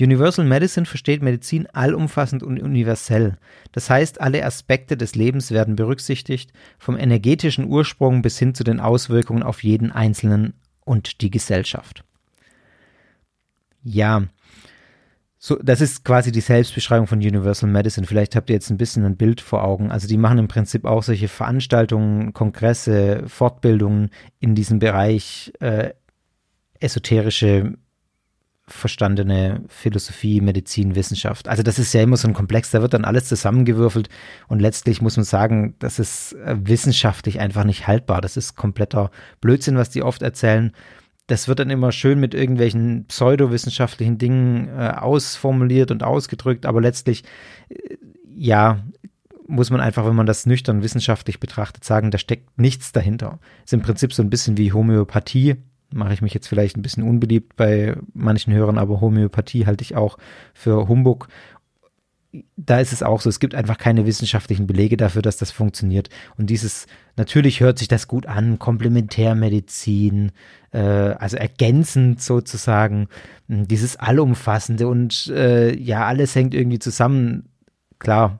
Universal 0.00 0.44
Medicine 0.44 0.84
versteht 0.84 1.22
Medizin 1.22 1.68
allumfassend 1.68 2.42
und 2.42 2.60
universell. 2.60 3.36
Das 3.70 3.88
heißt, 3.88 4.20
alle 4.20 4.44
Aspekte 4.44 4.96
des 4.96 5.14
Lebens 5.14 5.52
werden 5.52 5.76
berücksichtigt, 5.76 6.52
vom 6.76 6.98
energetischen 6.98 7.66
Ursprung 7.66 8.20
bis 8.20 8.36
hin 8.36 8.52
zu 8.52 8.64
den 8.64 8.80
Auswirkungen 8.80 9.44
auf 9.44 9.62
jeden 9.62 9.92
Einzelnen 9.92 10.54
und 10.84 11.20
die 11.20 11.30
Gesellschaft. 11.30 12.02
Ja, 13.84 14.24
so, 15.42 15.56
das 15.62 15.80
ist 15.80 16.04
quasi 16.04 16.32
die 16.32 16.42
Selbstbeschreibung 16.42 17.06
von 17.06 17.18
Universal 17.18 17.70
Medicine. 17.70 18.06
Vielleicht 18.06 18.36
habt 18.36 18.50
ihr 18.50 18.54
jetzt 18.56 18.68
ein 18.68 18.76
bisschen 18.76 19.06
ein 19.06 19.16
Bild 19.16 19.40
vor 19.40 19.64
Augen. 19.64 19.90
Also 19.90 20.06
die 20.06 20.18
machen 20.18 20.36
im 20.36 20.48
Prinzip 20.48 20.84
auch 20.84 21.02
solche 21.02 21.28
Veranstaltungen, 21.28 22.34
Kongresse, 22.34 23.24
Fortbildungen 23.26 24.10
in 24.38 24.54
diesem 24.54 24.80
Bereich 24.80 25.50
äh, 25.60 25.94
esoterische 26.78 27.72
verstandene 28.66 29.64
Philosophie, 29.68 30.42
Medizin, 30.42 30.94
Wissenschaft. 30.94 31.48
Also 31.48 31.62
das 31.62 31.78
ist 31.78 31.94
ja 31.94 32.02
immer 32.02 32.18
so 32.18 32.28
ein 32.28 32.34
Komplex, 32.34 32.70
da 32.70 32.82
wird 32.82 32.92
dann 32.92 33.06
alles 33.06 33.24
zusammengewürfelt 33.24 34.10
und 34.48 34.60
letztlich 34.60 35.00
muss 35.00 35.16
man 35.16 35.24
sagen, 35.24 35.74
das 35.78 35.98
ist 35.98 36.34
äh, 36.34 36.56
wissenschaftlich 36.60 37.40
einfach 37.40 37.64
nicht 37.64 37.86
haltbar. 37.86 38.20
Das 38.20 38.36
ist 38.36 38.56
kompletter 38.56 39.10
Blödsinn, 39.40 39.78
was 39.78 39.88
die 39.88 40.02
oft 40.02 40.20
erzählen. 40.20 40.72
Das 41.30 41.46
wird 41.46 41.60
dann 41.60 41.70
immer 41.70 41.92
schön 41.92 42.18
mit 42.18 42.34
irgendwelchen 42.34 43.04
pseudowissenschaftlichen 43.06 44.18
Dingen 44.18 44.68
äh, 44.68 44.90
ausformuliert 44.96 45.90
und 45.90 46.02
ausgedrückt, 46.02 46.66
aber 46.66 46.80
letztlich, 46.80 47.24
äh, 47.68 47.96
ja, 48.34 48.82
muss 49.46 49.70
man 49.70 49.80
einfach, 49.80 50.06
wenn 50.06 50.14
man 50.14 50.26
das 50.26 50.46
nüchtern 50.46 50.82
wissenschaftlich 50.82 51.40
betrachtet, 51.40 51.84
sagen, 51.84 52.10
da 52.10 52.18
steckt 52.18 52.58
nichts 52.58 52.92
dahinter. 52.92 53.40
Ist 53.64 53.72
im 53.72 53.82
Prinzip 53.82 54.12
so 54.12 54.22
ein 54.22 54.30
bisschen 54.30 54.56
wie 54.56 54.72
Homöopathie 54.72 55.56
mache 55.92 56.12
ich 56.12 56.22
mich 56.22 56.34
jetzt 56.34 56.48
vielleicht 56.48 56.76
ein 56.76 56.82
bisschen 56.82 57.02
unbeliebt 57.02 57.56
bei 57.56 57.96
manchen 58.14 58.52
Hörern, 58.52 58.78
aber 58.78 59.00
Homöopathie 59.00 59.66
halte 59.66 59.82
ich 59.82 59.96
auch 59.96 60.18
für 60.54 60.88
Humbug. 60.88 61.28
Da 62.56 62.78
ist 62.78 62.92
es 62.92 63.02
auch 63.02 63.20
so, 63.20 63.28
es 63.28 63.40
gibt 63.40 63.56
einfach 63.56 63.76
keine 63.76 64.06
wissenschaftlichen 64.06 64.66
Belege 64.66 64.96
dafür, 64.96 65.22
dass 65.22 65.36
das 65.36 65.50
funktioniert. 65.50 66.08
Und 66.36 66.48
dieses, 66.48 66.86
natürlich 67.16 67.60
hört 67.60 67.78
sich 67.78 67.88
das 67.88 68.06
gut 68.06 68.26
an, 68.26 68.58
Komplementärmedizin, 68.58 70.30
äh, 70.72 70.78
also 70.78 71.36
ergänzend 71.36 72.22
sozusagen, 72.22 73.08
dieses 73.48 73.96
Allumfassende 73.96 74.86
und 74.86 75.26
äh, 75.28 75.74
ja, 75.76 76.06
alles 76.06 76.34
hängt 76.36 76.54
irgendwie 76.54 76.78
zusammen. 76.78 77.48
Klar, 77.98 78.38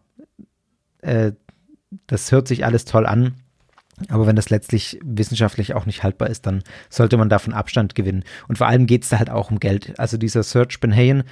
äh, 1.02 1.32
das 2.06 2.30
hört 2.30 2.46
sich 2.46 2.64
alles 2.64 2.84
toll 2.84 3.06
an 3.06 3.34
aber 4.08 4.26
wenn 4.26 4.36
das 4.36 4.50
letztlich 4.50 4.98
wissenschaftlich 5.04 5.74
auch 5.74 5.86
nicht 5.86 6.02
haltbar 6.02 6.30
ist, 6.30 6.46
dann 6.46 6.62
sollte 6.88 7.16
man 7.16 7.28
davon 7.28 7.52
Abstand 7.52 7.94
gewinnen. 7.94 8.24
Und 8.48 8.58
vor 8.58 8.66
allem 8.66 8.86
geht 8.86 9.02
es 9.02 9.10
da 9.10 9.18
halt 9.18 9.30
auch 9.30 9.50
um 9.50 9.60
Geld. 9.60 9.98
Also 9.98 10.16
dieser 10.16 10.42
Serge 10.42 10.78
Benhayen, 10.80 11.24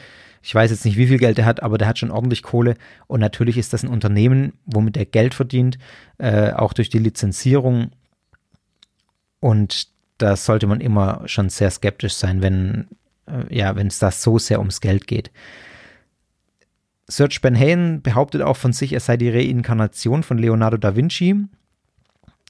ich 0.49 0.55
weiß 0.55 0.71
jetzt 0.71 0.87
nicht, 0.87 0.97
wie 0.97 1.09
viel 1.09 1.19
Geld 1.19 1.38
er 1.38 1.45
hat, 1.45 1.62
aber 1.62 1.76
der 1.76 1.87
hat 1.87 1.99
schon 1.99 2.11
ordentlich 2.11 2.43
Kohle. 2.43 2.78
Und 3.07 3.21
natürlich 3.21 3.59
ist 3.59 3.75
das 3.75 3.83
ein 3.83 3.90
Unternehmen, 3.90 4.55
womit 4.64 4.97
er 4.97 5.05
Geld 5.05 5.35
verdient, 5.35 5.76
äh, 6.17 6.52
auch 6.52 6.73
durch 6.73 6.88
die 6.88 6.99
Lizenzierung. 6.99 7.90
Und 9.40 9.88
da 10.17 10.37
sollte 10.37 10.67
man 10.67 10.81
immer 10.81 11.21
schon 11.26 11.50
sehr 11.50 11.71
skeptisch 11.71 12.14
sein, 12.14 12.40
wenn 12.40 12.88
äh, 13.26 13.55
ja, 13.55 13.76
es 13.76 13.99
da 13.99 14.11
so 14.11 14.38
sehr 14.38 14.61
ums 14.61 14.81
Geld 14.81 15.07
geht. 15.07 15.31
Serge 17.09 17.40
Benhayen 17.43 18.00
behauptet 18.00 18.40
auch 18.40 18.57
von 18.57 18.73
sich, 18.73 18.95
er 18.95 19.00
sei 19.00 19.19
die 19.19 19.28
Reinkarnation 19.28 20.23
von 20.23 20.38
Leonardo 20.38 20.78
da 20.78 20.97
Vinci. 20.97 21.45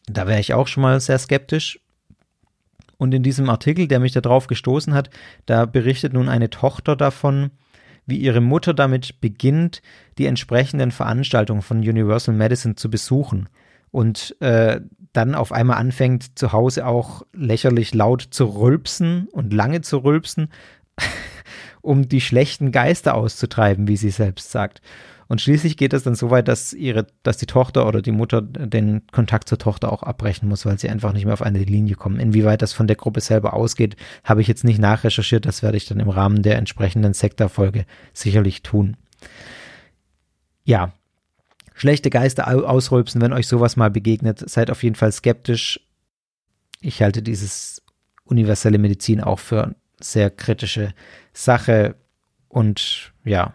Da 0.07 0.29
wäre 0.29 0.39
ich 0.39 0.55
auch 0.55 0.69
schon 0.69 0.85
mal 0.85 1.01
sehr 1.01 1.19
skeptisch. 1.19 1.81
Und 2.97 3.13
in 3.13 3.25
diesem 3.25 3.51
Artikel, 3.51 3.89
der 3.89 3.99
mich 3.99 4.13
darauf 4.13 4.47
gestoßen 4.47 4.95
hat, 4.95 5.11
da 5.47 5.67
berichtet 5.67 6.13
nun 6.13 6.29
eine 6.29 6.49
Tochter 6.49 6.95
davon, 6.95 7.51
wie 8.09 8.17
ihre 8.17 8.41
Mutter 8.41 8.75
damit 8.75 9.21
beginnt, 9.21 9.83
die 10.17 10.27
entsprechenden 10.27 10.91
Veranstaltungen 10.91 11.63
von 11.63 11.79
Universal 11.79 12.35
Medicine 12.35 12.75
zu 12.75 12.91
besuchen 12.91 13.49
und 13.91 14.35
äh, 14.41 14.81
dann 15.13 15.35
auf 15.35 15.53
einmal 15.53 15.77
anfängt, 15.77 16.39
zu 16.39 16.53
Hause 16.53 16.87
auch 16.87 17.23
lächerlich 17.35 17.95
laut 17.95 18.23
zu 18.23 18.47
rülpsen 18.47 19.29
und 19.31 19.53
lange 19.53 19.83
zu 19.83 19.99
rülpsen, 19.99 20.49
um 21.83 22.09
die 22.09 22.21
schlechten 22.21 22.73
Geister 22.73 23.15
auszutreiben, 23.15 23.89
wie 23.89 23.97
sie 23.97 24.11
selbst 24.11 24.51
sagt. 24.51 24.81
Und 25.29 25.43
schließlich 25.43 25.77
geht 25.77 25.93
es 25.93 26.05
dann 26.05 26.15
so 26.15 26.31
weit, 26.31 26.49
dass 26.49 26.73
ihre, 26.73 27.07
dass 27.23 27.37
die 27.37 27.47
Tochter 27.47 27.87
oder 27.87 28.01
die 28.01 28.13
Mutter 28.13 28.41
den 28.41 29.07
Kontakt 29.13 29.49
zur 29.49 29.59
Tochter 29.59 29.93
auch 29.93 30.03
abbrechen 30.03 30.49
muss, 30.49 30.65
weil 30.65 30.79
sie 30.79 30.89
einfach 30.89 31.13
nicht 31.13 31.27
mehr 31.27 31.35
auf 31.35 31.43
eine 31.43 31.59
Linie 31.59 31.97
kommen. 31.97 32.19
Inwieweit 32.19 32.63
das 32.63 32.73
von 32.73 32.87
der 32.87 32.97
Gruppe 32.97 33.21
selber 33.21 33.53
ausgeht, 33.53 33.97
habe 34.25 34.41
ich 34.41 34.49
jetzt 34.49 34.65
nicht 34.65 34.81
nachrecherchiert. 34.81 35.45
Das 35.45 35.63
werde 35.63 35.77
ich 35.77 35.87
dann 35.87 36.01
im 36.01 36.09
Rahmen 36.09 36.43
der 36.43 36.57
entsprechenden 36.57 37.13
Sektorfolge 37.13 37.85
sicherlich 38.15 38.63
tun. 38.63 38.97
Ja, 40.65 40.93
schlechte 41.75 42.09
Geister 42.09 42.49
ausrülpsen, 42.49 43.21
wenn 43.21 43.35
euch 43.35 43.47
sowas 43.47 43.77
mal 43.77 43.91
begegnet, 43.91 44.49
seid 44.49 44.71
auf 44.71 44.83
jeden 44.83 44.97
Fall 44.97 45.13
skeptisch. 45.13 45.79
Ich 46.81 47.03
halte 47.03 47.21
dieses 47.21 47.83
universelle 48.25 48.79
Medizin 48.79 49.21
auch 49.21 49.41
für 49.41 49.75
sehr 50.01 50.31
kritische 50.31 50.95
Sache 51.35 51.97
und 52.49 53.13
ja, 53.25 53.53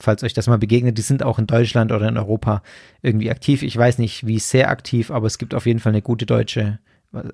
falls 0.00 0.22
euch 0.22 0.32
das 0.32 0.46
mal 0.46 0.58
begegnet, 0.58 0.98
die 0.98 1.02
sind 1.02 1.22
auch 1.22 1.38
in 1.38 1.46
Deutschland 1.46 1.92
oder 1.92 2.08
in 2.08 2.16
Europa 2.16 2.62
irgendwie 3.02 3.30
aktiv. 3.30 3.62
Ich 3.62 3.76
weiß 3.76 3.98
nicht, 3.98 4.26
wie 4.26 4.38
sehr 4.38 4.70
aktiv, 4.70 5.10
aber 5.10 5.26
es 5.26 5.38
gibt 5.38 5.54
auf 5.54 5.66
jeden 5.66 5.78
Fall 5.78 5.92
eine 5.92 6.02
gute 6.02 6.26
deutsche, 6.26 6.78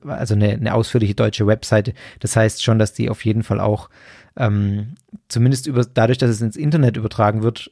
also 0.06 0.34
eine, 0.34 0.50
eine 0.50 0.74
ausführliche 0.74 1.14
deutsche 1.14 1.46
Webseite. 1.46 1.94
Das 2.20 2.36
heißt 2.36 2.62
schon, 2.62 2.78
dass 2.78 2.92
die 2.92 3.08
auf 3.08 3.24
jeden 3.24 3.42
Fall 3.42 3.60
auch 3.60 3.88
ähm, 4.36 4.94
zumindest 5.28 5.66
über, 5.66 5.84
dadurch, 5.84 6.18
dass 6.18 6.30
es 6.30 6.40
ins 6.40 6.56
Internet 6.56 6.96
übertragen 6.96 7.42
wird, 7.42 7.70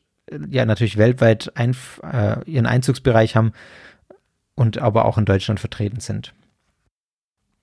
ja 0.49 0.65
natürlich 0.65 0.97
weltweit 0.97 1.53
ein, 1.57 1.77
äh, 2.03 2.37
ihren 2.51 2.67
Einzugsbereich 2.67 3.37
haben 3.37 3.53
und 4.55 4.79
aber 4.79 5.05
auch 5.05 5.19
in 5.19 5.25
Deutschland 5.25 5.61
vertreten 5.61 6.01
sind. 6.01 6.33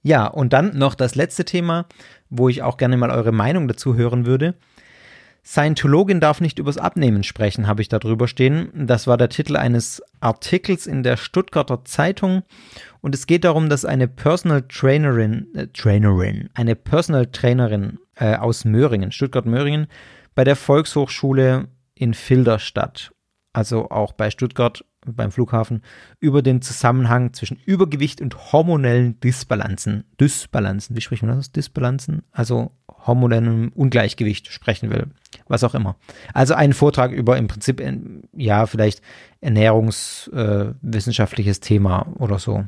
Ja, 0.03 0.25
und 0.27 0.53
dann 0.53 0.77
noch 0.77 0.95
das 0.95 1.15
letzte 1.15 1.45
Thema, 1.45 1.85
wo 2.29 2.49
ich 2.49 2.63
auch 2.63 2.77
gerne 2.77 2.97
mal 2.97 3.11
eure 3.11 3.31
Meinung 3.31 3.67
dazu 3.67 3.95
hören 3.95 4.25
würde. 4.25 4.55
Scientologin 5.43 6.19
darf 6.19 6.39
nicht 6.39 6.59
übers 6.59 6.77
Abnehmen 6.77 7.23
sprechen, 7.23 7.67
habe 7.67 7.81
ich 7.81 7.89
da 7.89 7.97
drüber 7.97 8.27
stehen. 8.27 8.69
Das 8.73 9.07
war 9.07 9.17
der 9.17 9.29
Titel 9.29 9.57
eines 9.57 10.03
Artikels 10.19 10.85
in 10.85 11.01
der 11.01 11.17
Stuttgarter 11.17 11.83
Zeitung. 11.83 12.43
Und 13.01 13.15
es 13.15 13.25
geht 13.25 13.43
darum, 13.43 13.67
dass 13.67 13.83
eine 13.83 14.07
Personal 14.07 14.61
Trainerin, 14.63 15.47
äh, 15.55 15.67
Trainerin, 15.67 16.49
eine 16.53 16.75
Personal 16.75 17.25
Trainerin 17.25 17.97
äh, 18.15 18.35
aus 18.35 18.65
Möhringen, 18.65 19.11
Stuttgart-Möhringen, 19.11 19.87
bei 20.35 20.43
der 20.43 20.55
Volkshochschule 20.55 21.67
in 21.95 22.13
Filderstadt, 22.13 23.11
also 23.51 23.89
auch 23.89 24.13
bei 24.13 24.29
Stuttgart 24.29 24.85
beim 25.05 25.31
Flughafen, 25.31 25.81
über 26.19 26.41
den 26.41 26.61
Zusammenhang 26.61 27.33
zwischen 27.33 27.57
Übergewicht 27.57 28.21
und 28.21 28.51
hormonellen 28.51 29.19
Disbalanzen, 29.19 30.03
Dysbalanzen, 30.19 30.95
wie 30.95 31.01
spricht 31.01 31.23
man 31.23 31.35
das? 31.35 31.51
Disbalanzen? 31.51 32.23
Also 32.31 32.71
hormonellem 33.05 33.71
Ungleichgewicht 33.73 34.47
sprechen 34.47 34.89
will. 34.89 35.07
Was 35.47 35.63
auch 35.63 35.75
immer. 35.75 35.95
Also 36.33 36.53
einen 36.53 36.73
Vortrag 36.73 37.11
über 37.11 37.37
im 37.37 37.47
Prinzip, 37.47 37.79
äh, 37.79 37.97
ja, 38.33 38.65
vielleicht 38.65 39.01
ernährungswissenschaftliches 39.41 41.57
äh, 41.57 41.61
Thema 41.61 42.07
oder 42.17 42.39
so. 42.39 42.65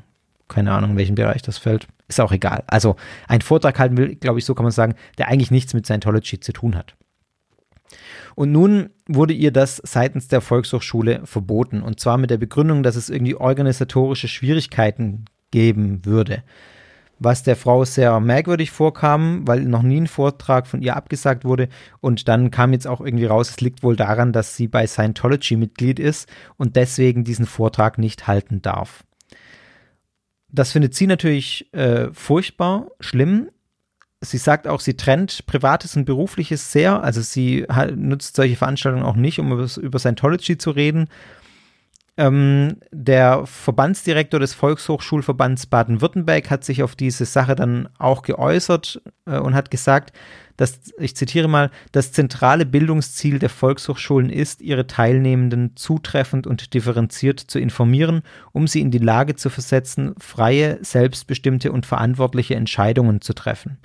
Keine 0.47 0.71
Ahnung, 0.73 0.91
in 0.91 0.97
welchem 0.97 1.15
Bereich 1.15 1.41
das 1.41 1.57
fällt. 1.57 1.87
Ist 2.07 2.21
auch 2.21 2.31
egal. 2.31 2.63
Also 2.67 2.95
ein 3.27 3.41
Vortrag 3.41 3.79
halten 3.79 3.97
will, 3.97 4.15
glaube 4.15 4.39
ich, 4.39 4.45
so 4.45 4.55
kann 4.55 4.63
man 4.63 4.71
sagen, 4.71 4.95
der 5.17 5.27
eigentlich 5.29 5.51
nichts 5.51 5.73
mit 5.73 5.85
Scientology 5.85 6.39
zu 6.39 6.53
tun 6.53 6.75
hat. 6.75 6.95
Und 8.35 8.51
nun 8.51 8.89
wurde 9.07 9.33
ihr 9.33 9.51
das 9.51 9.81
seitens 9.83 10.27
der 10.27 10.41
Volkshochschule 10.41 11.21
verboten. 11.25 11.81
Und 11.81 11.99
zwar 11.99 12.17
mit 12.17 12.29
der 12.29 12.37
Begründung, 12.37 12.83
dass 12.83 12.95
es 12.95 13.09
irgendwie 13.09 13.35
organisatorische 13.35 14.27
Schwierigkeiten 14.27 15.25
geben 15.51 16.05
würde 16.05 16.43
was 17.19 17.43
der 17.43 17.55
Frau 17.55 17.85
sehr 17.85 18.19
merkwürdig 18.19 18.71
vorkam, 18.71 19.47
weil 19.47 19.61
noch 19.61 19.81
nie 19.81 20.01
ein 20.01 20.07
Vortrag 20.07 20.67
von 20.67 20.81
ihr 20.81 20.95
abgesagt 20.95 21.45
wurde. 21.45 21.69
Und 22.01 22.27
dann 22.27 22.51
kam 22.51 22.73
jetzt 22.73 22.87
auch 22.87 23.01
irgendwie 23.01 23.25
raus, 23.25 23.49
es 23.49 23.61
liegt 23.61 23.83
wohl 23.83 23.95
daran, 23.95 24.33
dass 24.33 24.55
sie 24.55 24.67
bei 24.67 24.87
Scientology 24.87 25.55
Mitglied 25.55 25.99
ist 25.99 26.29
und 26.57 26.75
deswegen 26.75 27.23
diesen 27.23 27.45
Vortrag 27.45 27.97
nicht 27.97 28.27
halten 28.27 28.61
darf. 28.61 29.03
Das 30.49 30.71
findet 30.71 30.93
sie 30.93 31.07
natürlich 31.07 31.73
äh, 31.73 32.09
furchtbar, 32.13 32.87
schlimm. 32.99 33.49
Sie 34.21 34.37
sagt 34.37 34.67
auch, 34.67 34.79
sie 34.79 34.95
trennt 34.95 35.45
Privates 35.47 35.97
und 35.97 36.05
Berufliches 36.05 36.71
sehr. 36.71 37.03
Also 37.03 37.21
sie 37.21 37.65
nutzt 37.95 38.35
solche 38.35 38.55
Veranstaltungen 38.55 39.03
auch 39.03 39.15
nicht, 39.15 39.39
um 39.39 39.51
über, 39.51 39.67
über 39.81 39.99
Scientology 39.99 40.57
zu 40.57 40.71
reden. 40.71 41.09
Ähm, 42.15 42.77
der 42.91 43.47
Verbandsdirektor 43.47 44.39
des 44.39 44.53
Volkshochschulverbands 44.53 45.65
Baden-Württemberg 45.65 46.51
hat 46.51 46.63
sich 46.63 46.83
auf 46.83 46.95
diese 46.95 47.25
Sache 47.25 47.55
dann 47.55 47.89
auch 47.97 48.21
geäußert 48.21 49.01
äh, 49.25 49.39
und 49.39 49.55
hat 49.55 49.71
gesagt, 49.71 50.13
dass, 50.55 50.93
ich 50.99 51.15
zitiere 51.15 51.47
mal, 51.47 51.71
das 51.91 52.11
zentrale 52.11 52.67
Bildungsziel 52.67 53.39
der 53.39 53.49
Volkshochschulen 53.49 54.29
ist, 54.29 54.61
ihre 54.61 54.85
Teilnehmenden 54.85 55.75
zutreffend 55.75 56.45
und 56.45 56.75
differenziert 56.75 57.39
zu 57.39 57.57
informieren, 57.57 58.21
um 58.51 58.67
sie 58.67 58.81
in 58.81 58.91
die 58.91 58.99
Lage 58.99 59.35
zu 59.35 59.49
versetzen, 59.49 60.13
freie, 60.19 60.77
selbstbestimmte 60.83 61.71
und 61.71 61.87
verantwortliche 61.87 62.53
Entscheidungen 62.53 63.21
zu 63.21 63.33
treffen. 63.33 63.79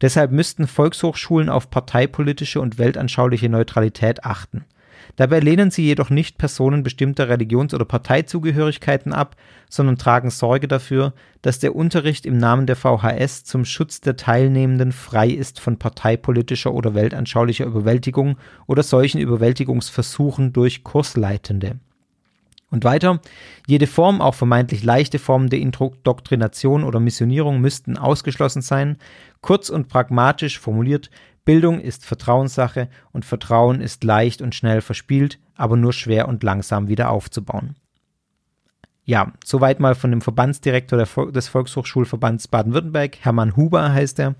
Deshalb 0.00 0.32
müssten 0.32 0.66
Volkshochschulen 0.66 1.50
auf 1.50 1.68
parteipolitische 1.68 2.62
und 2.62 2.78
weltanschauliche 2.78 3.50
Neutralität 3.50 4.24
achten. 4.24 4.64
Dabei 5.16 5.40
lehnen 5.40 5.70
sie 5.70 5.84
jedoch 5.84 6.10
nicht 6.10 6.38
Personen 6.38 6.82
bestimmter 6.82 7.28
Religions- 7.28 7.74
oder 7.74 7.84
Parteizugehörigkeiten 7.84 9.12
ab, 9.12 9.36
sondern 9.68 9.98
tragen 9.98 10.30
Sorge 10.30 10.68
dafür, 10.68 11.12
dass 11.42 11.58
der 11.58 11.74
Unterricht 11.74 12.26
im 12.26 12.38
Namen 12.38 12.66
der 12.66 12.76
VHS 12.76 13.44
zum 13.44 13.64
Schutz 13.64 14.00
der 14.00 14.16
Teilnehmenden 14.16 14.92
frei 14.92 15.28
ist 15.28 15.60
von 15.60 15.78
parteipolitischer 15.78 16.72
oder 16.72 16.94
weltanschaulicher 16.94 17.66
Überwältigung 17.66 18.38
oder 18.66 18.82
solchen 18.82 19.20
Überwältigungsversuchen 19.20 20.52
durch 20.52 20.84
Kursleitende. 20.84 21.78
Und 22.74 22.82
weiter, 22.82 23.20
jede 23.68 23.86
Form, 23.86 24.20
auch 24.20 24.34
vermeintlich 24.34 24.82
leichte 24.82 25.20
Formen 25.20 25.48
der 25.48 25.60
Indoktrination 25.60 26.82
oder 26.82 26.98
Missionierung 26.98 27.60
müssten 27.60 27.96
ausgeschlossen 27.96 28.62
sein. 28.62 28.96
Kurz 29.42 29.70
und 29.70 29.86
pragmatisch 29.86 30.58
formuliert, 30.58 31.08
Bildung 31.44 31.80
ist 31.80 32.06
Vertrauenssache 32.06 32.88
und 33.12 33.24
Vertrauen 33.24 33.80
ist 33.80 34.04
leicht 34.04 34.40
und 34.40 34.54
schnell 34.54 34.80
verspielt, 34.80 35.38
aber 35.54 35.76
nur 35.76 35.92
schwer 35.92 36.28
und 36.28 36.42
langsam 36.42 36.88
wieder 36.88 37.10
aufzubauen. 37.10 37.76
Ja, 39.06 39.32
soweit 39.44 39.80
mal 39.80 39.94
von 39.94 40.10
dem 40.10 40.22
Verbandsdirektor 40.22 40.98
des 41.30 41.48
Volkshochschulverbands 41.48 42.48
Baden-Württemberg, 42.48 43.18
Hermann 43.20 43.54
Huber 43.54 43.92
heißt 43.92 44.18
er, 44.18 44.34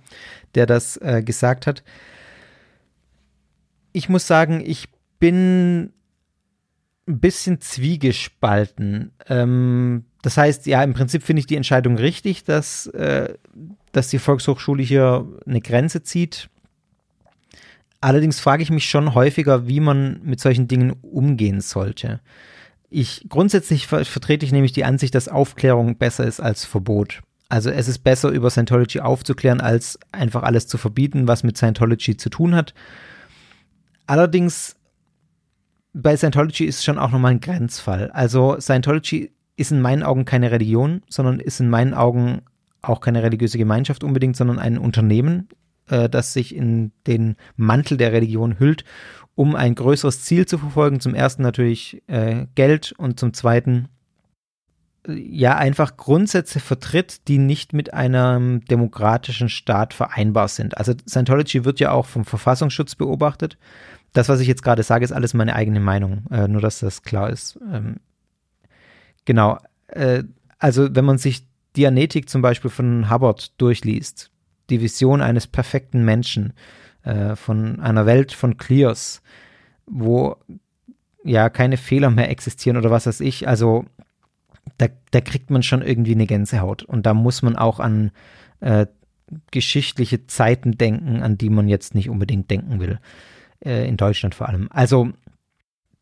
der 0.54 0.64
das 0.64 0.96
äh, 0.96 1.22
gesagt 1.22 1.66
hat. 1.66 1.84
Ich 3.92 4.08
muss 4.08 4.26
sagen, 4.26 4.62
ich 4.64 4.88
bin 5.18 5.92
ein 7.06 7.20
bisschen 7.20 7.60
zwiegespalten. 7.60 9.12
Ähm, 9.28 10.06
das 10.22 10.38
heißt, 10.38 10.64
ja, 10.64 10.82
im 10.82 10.94
Prinzip 10.94 11.22
finde 11.22 11.40
ich 11.40 11.46
die 11.46 11.56
Entscheidung 11.56 11.98
richtig, 11.98 12.44
dass, 12.44 12.86
äh, 12.86 13.34
dass 13.92 14.08
die 14.08 14.18
Volkshochschule 14.18 14.82
hier 14.82 15.28
eine 15.46 15.60
Grenze 15.60 16.02
zieht. 16.02 16.48
Allerdings 18.04 18.38
frage 18.38 18.62
ich 18.62 18.68
mich 18.68 18.86
schon 18.86 19.14
häufiger, 19.14 19.66
wie 19.66 19.80
man 19.80 20.20
mit 20.22 20.38
solchen 20.38 20.68
Dingen 20.68 20.90
umgehen 21.00 21.62
sollte. 21.62 22.20
Ich 22.90 23.24
grundsätzlich 23.30 23.86
ver 23.86 24.04
vertrete 24.04 24.44
ich 24.44 24.52
nämlich 24.52 24.72
die 24.72 24.84
Ansicht, 24.84 25.14
dass 25.14 25.26
Aufklärung 25.26 25.96
besser 25.96 26.26
ist 26.26 26.38
als 26.38 26.66
Verbot. 26.66 27.22
Also 27.48 27.70
es 27.70 27.88
ist 27.88 28.00
besser, 28.00 28.28
über 28.28 28.50
Scientology 28.50 29.00
aufzuklären, 29.00 29.62
als 29.62 29.98
einfach 30.12 30.42
alles 30.42 30.66
zu 30.66 30.76
verbieten, 30.76 31.28
was 31.28 31.44
mit 31.44 31.56
Scientology 31.56 32.18
zu 32.18 32.28
tun 32.28 32.54
hat. 32.54 32.74
Allerdings 34.06 34.76
bei 35.94 36.14
Scientology 36.14 36.66
ist 36.66 36.84
schon 36.84 36.98
auch 36.98 37.10
nochmal 37.10 37.30
ein 37.30 37.40
Grenzfall. 37.40 38.10
Also 38.10 38.60
Scientology 38.60 39.32
ist 39.56 39.72
in 39.72 39.80
meinen 39.80 40.02
Augen 40.02 40.26
keine 40.26 40.50
Religion, 40.50 41.00
sondern 41.08 41.40
ist 41.40 41.58
in 41.58 41.70
meinen 41.70 41.94
Augen 41.94 42.42
auch 42.82 43.00
keine 43.00 43.22
religiöse 43.22 43.56
Gemeinschaft 43.56 44.04
unbedingt, 44.04 44.36
sondern 44.36 44.58
ein 44.58 44.76
Unternehmen, 44.76 45.48
äh, 45.88 46.08
das 46.08 46.32
sich 46.32 46.54
in 46.54 46.92
den 47.06 47.36
Mantel 47.56 47.96
der 47.96 48.12
Religion 48.12 48.58
hüllt, 48.58 48.84
um 49.34 49.56
ein 49.56 49.74
größeres 49.74 50.22
Ziel 50.22 50.46
zu 50.46 50.58
verfolgen. 50.58 51.00
Zum 51.00 51.14
ersten 51.14 51.42
natürlich 51.42 52.02
äh, 52.06 52.46
Geld 52.54 52.92
und 52.96 53.18
zum 53.18 53.32
zweiten 53.32 53.88
äh, 55.06 55.14
ja 55.14 55.56
einfach 55.56 55.96
Grundsätze 55.96 56.60
vertritt, 56.60 57.28
die 57.28 57.38
nicht 57.38 57.72
mit 57.72 57.92
einem 57.94 58.64
demokratischen 58.64 59.48
Staat 59.48 59.94
vereinbar 59.94 60.48
sind. 60.48 60.76
Also 60.78 60.94
Scientology 61.08 61.64
wird 61.64 61.80
ja 61.80 61.90
auch 61.90 62.06
vom 62.06 62.24
Verfassungsschutz 62.24 62.94
beobachtet 62.94 63.58
das, 64.14 64.28
was 64.28 64.40
ich 64.40 64.48
jetzt 64.48 64.62
gerade 64.62 64.82
sage, 64.82 65.04
ist 65.04 65.12
alles 65.12 65.34
meine 65.34 65.54
eigene 65.54 65.80
Meinung, 65.80 66.24
äh, 66.30 66.48
nur 66.48 66.62
dass 66.62 66.78
das 66.78 67.02
klar 67.02 67.28
ist. 67.30 67.58
Ähm, 67.70 67.96
genau. 69.24 69.58
Äh, 69.88 70.22
also, 70.58 70.94
wenn 70.94 71.04
man 71.04 71.18
sich 71.18 71.46
Dianetik 71.76 72.30
zum 72.30 72.40
Beispiel 72.40 72.70
von 72.70 73.10
Hubbard 73.10 73.60
durchliest, 73.60 74.30
die 74.70 74.80
Vision 74.80 75.20
eines 75.20 75.46
perfekten 75.46 76.04
Menschen, 76.04 76.52
äh, 77.04 77.36
von 77.36 77.80
einer 77.80 78.06
Welt 78.06 78.32
von 78.32 78.56
Clears, 78.56 79.22
wo 79.86 80.36
ja 81.22 81.48
keine 81.50 81.76
Fehler 81.76 82.10
mehr 82.10 82.30
existieren 82.30 82.76
oder 82.76 82.90
was 82.90 83.06
weiß 83.06 83.20
ich, 83.20 83.46
also 83.48 83.84
da, 84.78 84.86
da 85.10 85.20
kriegt 85.20 85.50
man 85.50 85.62
schon 85.62 85.82
irgendwie 85.82 86.12
eine 86.12 86.26
Gänsehaut. 86.26 86.82
Und 86.82 87.06
da 87.06 87.14
muss 87.14 87.42
man 87.42 87.56
auch 87.56 87.80
an 87.80 88.10
äh, 88.60 88.86
geschichtliche 89.50 90.26
Zeiten 90.26 90.72
denken, 90.72 91.22
an 91.22 91.38
die 91.38 91.50
man 91.50 91.68
jetzt 91.68 91.94
nicht 91.94 92.10
unbedingt 92.10 92.50
denken 92.50 92.80
will 92.80 92.98
äh, 93.64 93.86
in 93.88 93.96
Deutschland 93.96 94.34
vor 94.34 94.48
allem. 94.48 94.68
Also 94.70 95.10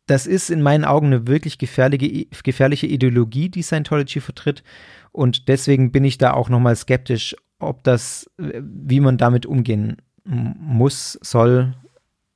das 0.05 0.27
ist 0.27 0.49
in 0.49 0.61
meinen 0.61 0.83
Augen 0.83 1.07
eine 1.07 1.27
wirklich 1.27 1.57
gefährliche, 1.57 2.27
gefährliche 2.43 2.87
Ideologie, 2.87 3.49
die 3.49 3.61
Scientology 3.61 4.19
vertritt. 4.19 4.63
Und 5.11 5.47
deswegen 5.47 5.91
bin 5.91 6.03
ich 6.03 6.17
da 6.17 6.33
auch 6.33 6.49
nochmal 6.49 6.75
skeptisch, 6.75 7.35
ob 7.67 7.83
das, 7.83 8.29
wie 8.37 8.99
man 8.99 9.17
damit 9.17 9.45
umgehen 9.45 9.97
muss, 10.25 11.17
soll. 11.21 11.73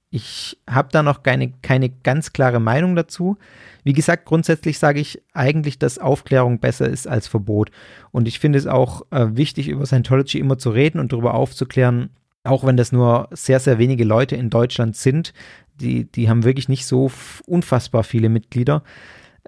Ich 0.10 0.58
habe 0.70 0.90
da 0.92 1.04
noch 1.04 1.24
keine, 1.24 1.52
keine 1.62 1.90
ganz 1.90 2.34
klare 2.34 2.60
Meinung 2.60 2.96
dazu. 2.96 3.38
Wie 3.84 3.94
gesagt, 3.94 4.26
grundsätzlich 4.26 4.80
sage 4.80 5.00
ich 5.00 5.22
eigentlich, 5.34 5.80
dass 5.80 6.00
Aufklärung 6.00 6.60
besser 6.60 6.90
ist 6.90 7.08
als 7.08 7.28
Verbot. 7.28 7.72
Und 8.12 8.28
ich 8.28 8.40
finde 8.40 8.58
es 8.58 8.68
auch 8.68 9.04
äh, 9.12 9.28
wichtig, 9.32 9.68
über 9.68 9.86
Scientology 9.86 10.40
immer 10.40 10.58
zu 10.58 10.72
reden 10.72 11.00
und 11.00 11.12
darüber 11.14 11.34
aufzuklären, 11.34 12.10
auch 12.44 12.66
wenn 12.66 12.78
das 12.78 12.92
nur 12.92 13.28
sehr, 13.32 13.60
sehr 13.60 13.78
wenige 13.78 14.06
Leute 14.06 14.36
in 14.36 14.50
Deutschland 14.50 14.96
sind, 14.96 15.34
die, 15.76 16.10
die 16.12 16.30
haben 16.30 16.44
wirklich 16.44 16.70
nicht 16.70 16.86
so 16.86 17.12
unfassbar 17.46 18.04
viele 18.04 18.30
Mitglieder 18.30 18.84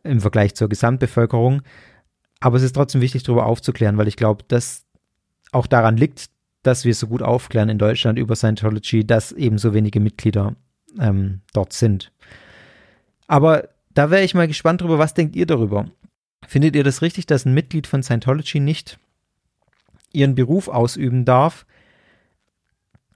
im 0.03 0.21
Vergleich 0.21 0.55
zur 0.55 0.69
Gesamtbevölkerung. 0.69 1.61
Aber 2.39 2.57
es 2.57 2.63
ist 2.63 2.75
trotzdem 2.75 3.01
wichtig, 3.01 3.23
darüber 3.23 3.45
aufzuklären, 3.45 3.97
weil 3.97 4.07
ich 4.07 4.15
glaube, 4.15 4.43
dass 4.47 4.85
auch 5.51 5.67
daran 5.67 5.97
liegt, 5.97 6.29
dass 6.63 6.85
wir 6.85 6.93
so 6.93 7.07
gut 7.07 7.21
aufklären 7.21 7.69
in 7.69 7.77
Deutschland 7.77 8.19
über 8.19 8.35
Scientology, 8.35 9.05
dass 9.05 9.31
eben 9.31 9.57
so 9.57 9.73
wenige 9.73 9.99
Mitglieder 9.99 10.55
ähm, 10.99 11.41
dort 11.53 11.73
sind. 11.73 12.11
Aber 13.27 13.69
da 13.93 14.11
wäre 14.11 14.23
ich 14.23 14.33
mal 14.33 14.47
gespannt 14.47 14.81
darüber, 14.81 14.99
was 14.99 15.13
denkt 15.13 15.35
ihr 15.35 15.45
darüber? 15.45 15.89
Findet 16.47 16.75
ihr 16.75 16.83
das 16.83 17.01
richtig, 17.01 17.27
dass 17.27 17.45
ein 17.45 17.53
Mitglied 17.53 17.87
von 17.87 18.03
Scientology 18.03 18.59
nicht 18.59 18.97
ihren 20.11 20.35
Beruf 20.35 20.67
ausüben 20.67 21.25
darf, 21.25 21.65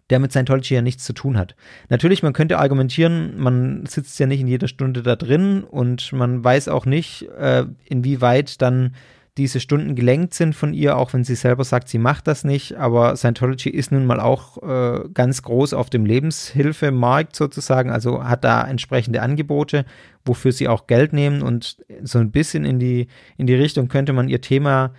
der 0.10 0.20
mit 0.20 0.32
Scientology 0.32 0.76
ja 0.76 0.82
nichts 0.82 1.04
zu 1.06 1.14
tun 1.14 1.38
hat. 1.38 1.56
Natürlich, 1.90 2.22
man 2.22 2.34
könnte 2.34 2.60
argumentieren, 2.60 3.40
man 3.40 3.86
sitzt 3.86 4.20
ja 4.20 4.28
nicht 4.28 4.42
in 4.42 4.48
jeder 4.48 4.68
Stunde 4.68 5.02
da 5.02 5.16
drin 5.16 5.64
und 5.64 6.12
man 6.14 6.44
weiß 6.44 6.68
auch 6.68 6.86
nicht, 6.86 7.24
äh, 7.38 7.66
inwieweit 7.86 8.62
dann 8.62 8.94
diese 9.38 9.60
Stunden 9.60 9.96
gelenkt 9.96 10.34
sind 10.34 10.54
von 10.54 10.74
ihr, 10.74 10.98
auch 10.98 11.14
wenn 11.14 11.24
sie 11.24 11.36
selber 11.36 11.64
sagt, 11.64 11.90
sie 11.90 11.98
macht 11.98 12.28
das 12.28 12.44
nicht. 12.44 12.78
Aber 12.78 13.16
Scientology 13.16 13.70
ist 13.70 13.92
nun 13.92 14.06
mal 14.06 14.20
auch 14.20 14.62
äh, 14.62 15.10
ganz 15.14 15.42
groß 15.42 15.74
auf 15.74 15.90
dem 15.90 16.06
Lebenshilfemarkt 16.06 17.36
sozusagen, 17.36 17.90
also 17.90 18.24
hat 18.24 18.44
da 18.44 18.68
entsprechende 18.68 19.22
Angebote, 19.22 19.86
wofür 20.24 20.52
sie 20.52 20.68
auch 20.68 20.88
Geld 20.88 21.14
nehmen 21.14 21.42
und 21.42 21.78
so 22.04 22.20
ein 22.20 22.32
bisschen 22.32 22.64
in 22.64 22.80
die, 22.80 23.08
in 23.38 23.48
die 23.48 23.56
Richtung 23.56 23.88
könnte 23.88 24.14
man 24.14 24.30
ihr 24.30 24.42
Thema 24.42 24.94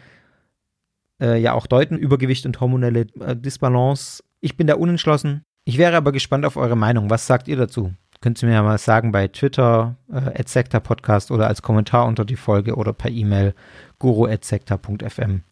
äh, 1.21 1.41
ja 1.41 1.53
auch 1.53 1.67
deuten, 1.67 1.97
Übergewicht 1.97 2.45
und 2.45 2.61
hormonelle 2.61 3.07
äh, 3.21 3.37
Disbalance 3.37 4.23
ich 4.45 4.59
bin 4.59 4.67
da 4.67 4.75
unentschlossen. 4.75 5.47
Ich 5.65 5.79
wäre 5.79 5.97
aber 5.97 6.13
gespannt 6.13 6.45
auf 6.45 6.59
eure 6.59 6.77
Meinung. 6.77 7.09
Was 7.09 7.27
sagt 7.27 7.49
ihr 7.49 7.57
dazu? 7.57 7.95
Könnt 8.25 8.43
ihr 8.43 8.49
mir 8.49 8.55
ja 8.55 8.63
mal 8.63 8.79
sagen 8.79 9.13
bei 9.13 9.29
Twitter, 9.29 9.97
äh, 10.11 10.81
Podcast 10.81 11.31
oder 11.31 11.47
als 11.47 11.61
Kommentar 11.61 12.07
unter 12.07 12.25
die 12.25 12.37
Folge 12.37 12.75
oder 12.75 12.95
per 12.95 13.11
E-Mail 13.11 13.55
guru.sekta.fm. 13.99 15.43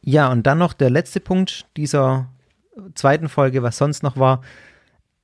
Ja, 0.00 0.32
und 0.32 0.44
dann 0.44 0.58
noch 0.58 0.72
der 0.72 0.90
letzte 0.90 1.20
Punkt 1.20 1.68
dieser 1.76 2.26
zweiten 2.96 3.28
Folge, 3.28 3.62
was 3.62 3.78
sonst 3.78 4.02
noch 4.02 4.16
war. 4.16 4.40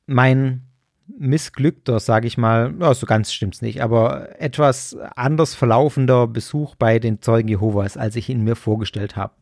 Mein 0.07 0.63
missglückter, 1.09 1.99
sage 1.99 2.29
ich 2.29 2.39
mal, 2.39 2.73
ja, 2.79 2.95
so 2.95 3.05
ganz 3.05 3.33
stimmt's 3.33 3.61
nicht, 3.61 3.83
aber 3.83 4.41
etwas 4.41 4.97
anders 5.17 5.57
verlaufender 5.57 6.29
Besuch 6.29 6.77
bei 6.77 7.01
den 7.01 7.21
Zeugen 7.21 7.49
Jehovas, 7.49 7.97
als 7.97 8.15
ich 8.15 8.29
ihn 8.29 8.45
mir 8.45 8.55
vorgestellt 8.55 9.17
habe. 9.17 9.35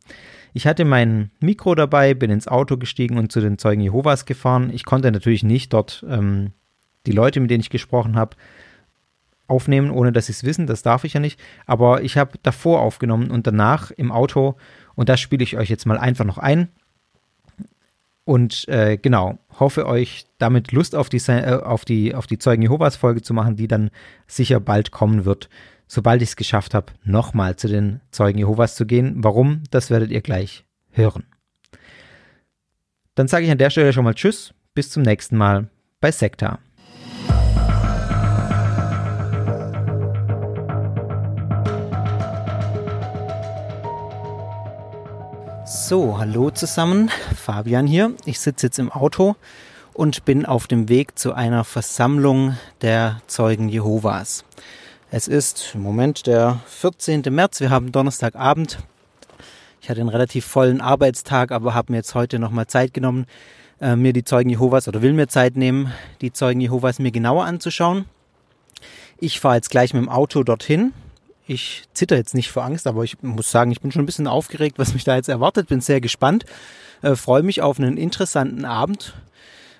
Ich 0.53 0.65
hatte 0.65 0.83
mein 0.83 1.29
Mikro 1.41 1.75
dabei, 1.75 2.15
bin 2.15 2.31
ins 2.31 2.47
Auto 2.47 2.77
gestiegen 2.77 3.19
und 3.19 3.31
zu 3.31 3.39
den 3.39 3.59
Zeugen 3.59 3.81
Jehovas 3.81 4.25
gefahren. 4.25 4.71
Ich 4.73 4.83
konnte 4.83 5.11
natürlich 5.11 5.43
nicht 5.43 5.73
dort 5.73 6.03
ähm, 6.09 6.53
die 7.05 7.11
Leute, 7.11 7.39
mit 7.39 7.49
denen 7.49 7.61
ich 7.61 7.69
gesprochen 7.69 8.15
habe, 8.15 8.35
aufnehmen, 9.47 9.91
ohne 9.91 10.11
dass 10.11 10.27
sie 10.27 10.31
es 10.31 10.43
wissen. 10.43 10.67
Das 10.67 10.81
darf 10.81 11.03
ich 11.03 11.13
ja 11.13 11.19
nicht. 11.19 11.39
Aber 11.65 12.03
ich 12.03 12.17
habe 12.17 12.37
davor 12.43 12.81
aufgenommen 12.81 13.31
und 13.31 13.47
danach 13.47 13.91
im 13.91 14.11
Auto. 14.11 14.55
Und 14.95 15.09
das 15.09 15.19
spiele 15.19 15.43
ich 15.43 15.57
euch 15.57 15.69
jetzt 15.69 15.85
mal 15.85 15.97
einfach 15.97 16.25
noch 16.25 16.37
ein. 16.37 16.69
Und 18.23 18.67
äh, 18.69 18.97
genau, 18.97 19.39
hoffe 19.59 19.87
euch 19.87 20.25
damit 20.37 20.71
Lust 20.71 20.95
auf 20.95 21.09
die, 21.09 21.17
äh, 21.27 21.59
auf 21.61 21.85
die, 21.85 22.15
auf 22.15 22.27
die 22.27 22.37
Zeugen 22.37 22.61
Jehovas 22.61 22.95
Folge 22.95 23.21
zu 23.21 23.33
machen, 23.33 23.55
die 23.55 23.67
dann 23.67 23.89
sicher 24.27 24.59
bald 24.59 24.91
kommen 24.91 25.25
wird 25.25 25.49
sobald 25.91 26.21
ich 26.21 26.29
es 26.29 26.35
geschafft 26.37 26.73
habe, 26.73 26.93
nochmal 27.03 27.57
zu 27.57 27.67
den 27.67 27.99
Zeugen 28.11 28.39
Jehovas 28.39 28.75
zu 28.75 28.85
gehen. 28.85 29.15
Warum, 29.17 29.63
das 29.71 29.89
werdet 29.89 30.09
ihr 30.09 30.21
gleich 30.21 30.63
hören. 30.91 31.25
Dann 33.13 33.27
sage 33.27 33.43
ich 33.43 33.51
an 33.51 33.57
der 33.57 33.71
Stelle 33.71 33.91
schon 33.91 34.05
mal 34.05 34.13
Tschüss, 34.13 34.53
bis 34.73 34.89
zum 34.89 35.03
nächsten 35.03 35.35
Mal 35.35 35.67
bei 35.99 36.13
Sekta. 36.13 36.59
So, 45.63 46.17
hallo 46.17 46.49
zusammen, 46.49 47.11
Fabian 47.35 47.85
hier. 47.85 48.15
Ich 48.25 48.39
sitze 48.39 48.65
jetzt 48.67 48.79
im 48.79 48.91
Auto 48.91 49.35
und 49.93 50.25
bin 50.25 50.45
auf 50.45 50.65
dem 50.65 50.89
Weg 50.89 51.19
zu 51.19 51.33
einer 51.33 51.63
Versammlung 51.63 52.57
der 52.81 53.21
Zeugen 53.27 53.69
Jehovas. 53.69 54.43
Es 55.11 55.27
ist 55.27 55.73
im 55.75 55.83
Moment 55.83 56.25
der 56.25 56.59
14. 56.65 57.21
März. 57.29 57.59
Wir 57.59 57.69
haben 57.69 57.91
Donnerstagabend. 57.91 58.79
Ich 59.81 59.89
hatte 59.89 60.01
einen 60.01 60.09
relativ 60.09 60.45
vollen 60.45 60.81
Arbeitstag, 60.81 61.51
aber 61.51 61.75
habe 61.75 61.91
mir 61.93 61.97
jetzt 61.97 62.15
heute 62.15 62.39
nochmal 62.39 62.67
Zeit 62.67 62.93
genommen, 62.93 63.27
äh, 63.79 63.95
mir 63.95 64.13
die 64.13 64.23
Zeugen 64.23 64.49
Jehovas 64.49 64.87
oder 64.87 65.01
will 65.01 65.13
mir 65.13 65.27
Zeit 65.27 65.55
nehmen, 65.55 65.93
die 66.21 66.33
Zeugen 66.33 66.61
Jehovas 66.61 66.97
mir 66.97 67.11
genauer 67.11 67.45
anzuschauen. 67.45 68.05
Ich 69.19 69.39
fahre 69.39 69.55
jetzt 69.55 69.69
gleich 69.69 69.93
mit 69.93 70.01
dem 70.01 70.09
Auto 70.09 70.43
dorthin. 70.43 70.93
Ich 71.47 71.83
zitter 71.93 72.15
jetzt 72.15 72.33
nicht 72.33 72.51
vor 72.51 72.63
Angst, 72.63 72.87
aber 72.87 73.03
ich 73.03 73.21
muss 73.21 73.51
sagen, 73.51 73.71
ich 73.71 73.81
bin 73.81 73.91
schon 73.91 74.03
ein 74.03 74.05
bisschen 74.05 74.27
aufgeregt, 74.27 74.79
was 74.79 74.93
mich 74.93 75.03
da 75.03 75.15
jetzt 75.15 75.29
erwartet. 75.29 75.67
Bin 75.67 75.81
sehr 75.81 76.01
gespannt. 76.01 76.45
Äh, 77.01 77.15
Freue 77.15 77.43
mich 77.43 77.61
auf 77.61 77.79
einen 77.79 77.97
interessanten 77.97 78.65
Abend. 78.65 79.13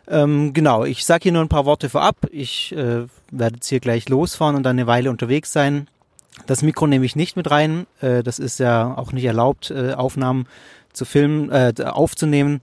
Ähm, 0.08 0.54
genau, 0.54 0.84
ich 0.84 1.06
sage 1.06 1.24
hier 1.24 1.32
nur 1.32 1.41
ein 1.41 1.50
paar 1.50 1.65
Worte 1.65 1.89
vorab. 1.89 2.17
Ich 2.32 2.74
äh, 2.74 3.06
werde 3.32 3.56
jetzt 3.56 3.67
hier 3.67 3.80
gleich 3.80 4.10
losfahren 4.10 4.56
und 4.56 4.63
dann 4.63 4.78
eine 4.78 4.88
Weile 4.88 5.10
unterwegs 5.10 5.54
sein. 5.54 5.88
Das 6.47 6.63
Mikro 6.63 6.88
nehme 6.88 7.06
ich 7.06 7.15
nicht 7.15 7.36
mit 7.36 7.52
rein. 7.52 7.88
Äh, 8.02 8.24
das 8.24 8.39
ist 8.39 8.60
ja 8.60 8.97
auch 8.97 9.12
nicht 9.12 9.26
erlaubt, 9.26 9.71
äh, 9.71 9.93
Aufnahmen 9.93 10.47
zu 10.93 11.06
filmen, 11.06 11.50
äh, 11.50 11.74
aufzunehmen. 11.86 12.62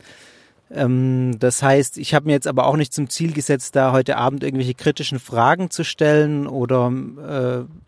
Ähm, 0.71 1.39
das 1.39 1.63
heißt, 1.63 1.99
ich 1.99 2.15
habe 2.15 2.27
mir 2.27 2.33
jetzt 2.33 2.47
aber 2.47 2.67
auch 2.67 2.77
nicht 2.77 2.93
zum 2.93 3.09
Ziel 3.09 3.33
gesetzt, 3.33 3.75
da 3.77 3.93
heute 3.93 4.17
Abend 4.17 4.45
irgendwelche 4.45 4.75
kritischen 4.75 5.19
Fragen 5.19 5.71
zu 5.71 5.85
stellen 5.85 6.47
oder 6.47 6.93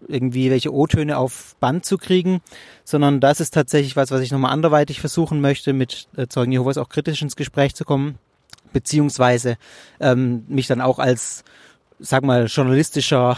äh, 0.08 0.12
irgendwie 0.12 0.50
welche 0.50 0.72
O-Töne 0.72 1.18
auf 1.18 1.56
Band 1.60 1.84
zu 1.84 1.98
kriegen, 1.98 2.40
sondern 2.84 3.20
das 3.20 3.40
ist 3.40 3.52
tatsächlich 3.52 3.96
was, 3.96 4.10
was 4.10 4.20
ich 4.20 4.32
nochmal 4.32 4.52
anderweitig 4.52 5.00
versuchen 5.00 5.40
möchte, 5.40 5.72
mit 5.72 6.08
äh, 6.16 6.26
Zeugen 6.26 6.52
Jehovas 6.52 6.78
auch 6.78 6.88
kritisch 6.88 7.22
ins 7.22 7.36
Gespräch 7.36 7.74
zu 7.74 7.84
kommen, 7.84 8.18
beziehungsweise 8.72 9.56
ähm, 10.00 10.44
mich 10.48 10.66
dann 10.66 10.80
auch 10.80 10.98
als, 10.98 11.44
sag 11.98 12.24
mal, 12.24 12.46
journalistischer 12.46 13.36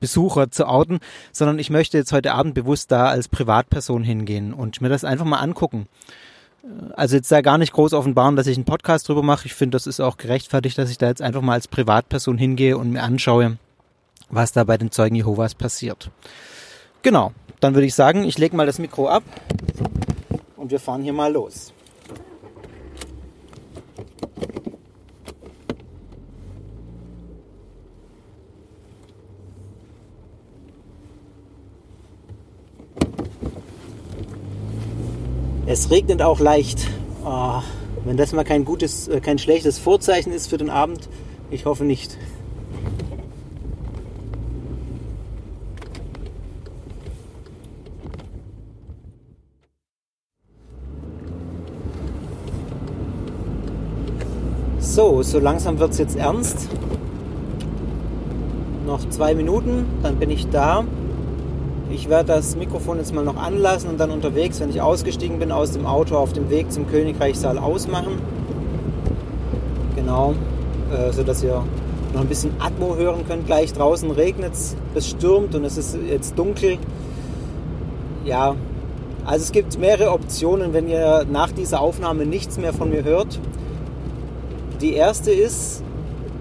Besucher 0.00 0.50
zu 0.50 0.66
outen, 0.66 0.98
sondern 1.30 1.60
ich 1.60 1.70
möchte 1.70 1.96
jetzt 1.96 2.12
heute 2.12 2.32
Abend 2.32 2.54
bewusst 2.54 2.90
da 2.90 3.06
als 3.06 3.28
Privatperson 3.28 4.02
hingehen 4.02 4.52
und 4.52 4.80
mir 4.80 4.88
das 4.88 5.04
einfach 5.04 5.24
mal 5.24 5.38
angucken. 5.38 5.86
Also 6.94 7.16
jetzt 7.16 7.32
da 7.32 7.40
gar 7.40 7.58
nicht 7.58 7.72
groß 7.72 7.92
offenbaren, 7.92 8.36
dass 8.36 8.46
ich 8.46 8.56
einen 8.56 8.64
Podcast 8.64 9.08
drüber 9.08 9.22
mache. 9.22 9.46
Ich 9.46 9.54
finde, 9.54 9.74
das 9.74 9.86
ist 9.86 10.00
auch 10.00 10.16
gerechtfertigt, 10.16 10.78
dass 10.78 10.90
ich 10.90 10.98
da 10.98 11.08
jetzt 11.08 11.20
einfach 11.20 11.42
mal 11.42 11.54
als 11.54 11.66
Privatperson 11.66 12.38
hingehe 12.38 12.78
und 12.78 12.90
mir 12.90 13.02
anschaue, 13.02 13.58
was 14.30 14.52
da 14.52 14.62
bei 14.62 14.78
den 14.78 14.92
Zeugen 14.92 15.16
Jehovas 15.16 15.54
passiert. 15.54 16.10
Genau, 17.02 17.32
dann 17.58 17.74
würde 17.74 17.86
ich 17.86 17.94
sagen, 17.94 18.22
ich 18.24 18.38
lege 18.38 18.56
mal 18.56 18.66
das 18.66 18.78
Mikro 18.78 19.08
ab 19.08 19.24
und 20.56 20.70
wir 20.70 20.78
fahren 20.78 21.02
hier 21.02 21.12
mal 21.12 21.32
los. 21.32 21.72
Es 35.64 35.90
regnet 35.90 36.22
auch 36.22 36.40
leicht. 36.40 36.88
Oh, 37.24 37.62
wenn 38.04 38.16
das 38.16 38.32
mal 38.32 38.42
kein 38.42 38.64
gutes, 38.64 39.06
äh, 39.06 39.20
kein 39.20 39.38
schlechtes 39.38 39.78
Vorzeichen 39.78 40.32
ist 40.32 40.48
für 40.48 40.58
den 40.58 40.70
Abend, 40.70 41.08
ich 41.50 41.66
hoffe 41.66 41.84
nicht. 41.84 42.18
So, 54.80 55.22
so 55.22 55.38
langsam 55.38 55.78
wird 55.78 55.92
es 55.92 55.98
jetzt 55.98 56.16
ernst. 56.16 56.68
Noch 58.84 59.08
zwei 59.10 59.34
Minuten, 59.34 59.86
dann 60.02 60.18
bin 60.18 60.28
ich 60.28 60.48
da. 60.50 60.84
Ich 61.92 62.08
werde 62.08 62.28
das 62.28 62.56
Mikrofon 62.56 62.96
jetzt 62.96 63.14
mal 63.14 63.22
noch 63.22 63.36
anlassen 63.36 63.90
und 63.90 64.00
dann 64.00 64.10
unterwegs, 64.10 64.60
wenn 64.60 64.70
ich 64.70 64.80
ausgestiegen 64.80 65.38
bin 65.38 65.52
aus 65.52 65.72
dem 65.72 65.84
Auto, 65.84 66.16
auf 66.16 66.32
dem 66.32 66.48
Weg 66.48 66.72
zum 66.72 66.86
Königreichssaal 66.88 67.58
ausmachen. 67.58 68.14
Genau, 69.94 70.32
äh, 70.90 71.12
sodass 71.12 71.44
ihr 71.44 71.62
noch 72.14 72.22
ein 72.22 72.28
bisschen 72.28 72.52
Atmo 72.60 72.96
hören 72.96 73.26
könnt. 73.28 73.44
Gleich 73.44 73.74
draußen 73.74 74.10
regnet 74.10 74.54
es, 74.54 74.74
es 74.94 75.10
stürmt 75.10 75.54
und 75.54 75.66
es 75.66 75.76
ist 75.76 75.98
jetzt 76.08 76.38
dunkel. 76.38 76.78
Ja, 78.24 78.54
also 79.26 79.42
es 79.42 79.52
gibt 79.52 79.78
mehrere 79.78 80.12
Optionen, 80.12 80.72
wenn 80.72 80.88
ihr 80.88 81.26
nach 81.30 81.52
dieser 81.52 81.82
Aufnahme 81.82 82.24
nichts 82.24 82.56
mehr 82.56 82.72
von 82.72 82.88
mir 82.88 83.04
hört. 83.04 83.38
Die 84.80 84.94
erste 84.94 85.30
ist, 85.30 85.82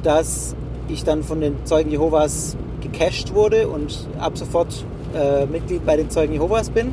dass 0.01 0.55
ich 0.87 1.03
dann 1.03 1.23
von 1.23 1.41
den 1.41 1.65
Zeugen 1.65 1.91
Jehovas 1.91 2.55
gecached 2.79 3.35
wurde 3.35 3.67
und 3.67 4.07
ab 4.17 4.37
sofort 4.37 4.85
äh, 5.15 5.45
Mitglied 5.45 5.85
bei 5.85 5.97
den 5.97 6.09
Zeugen 6.09 6.33
Jehovas 6.33 6.69
bin 6.69 6.91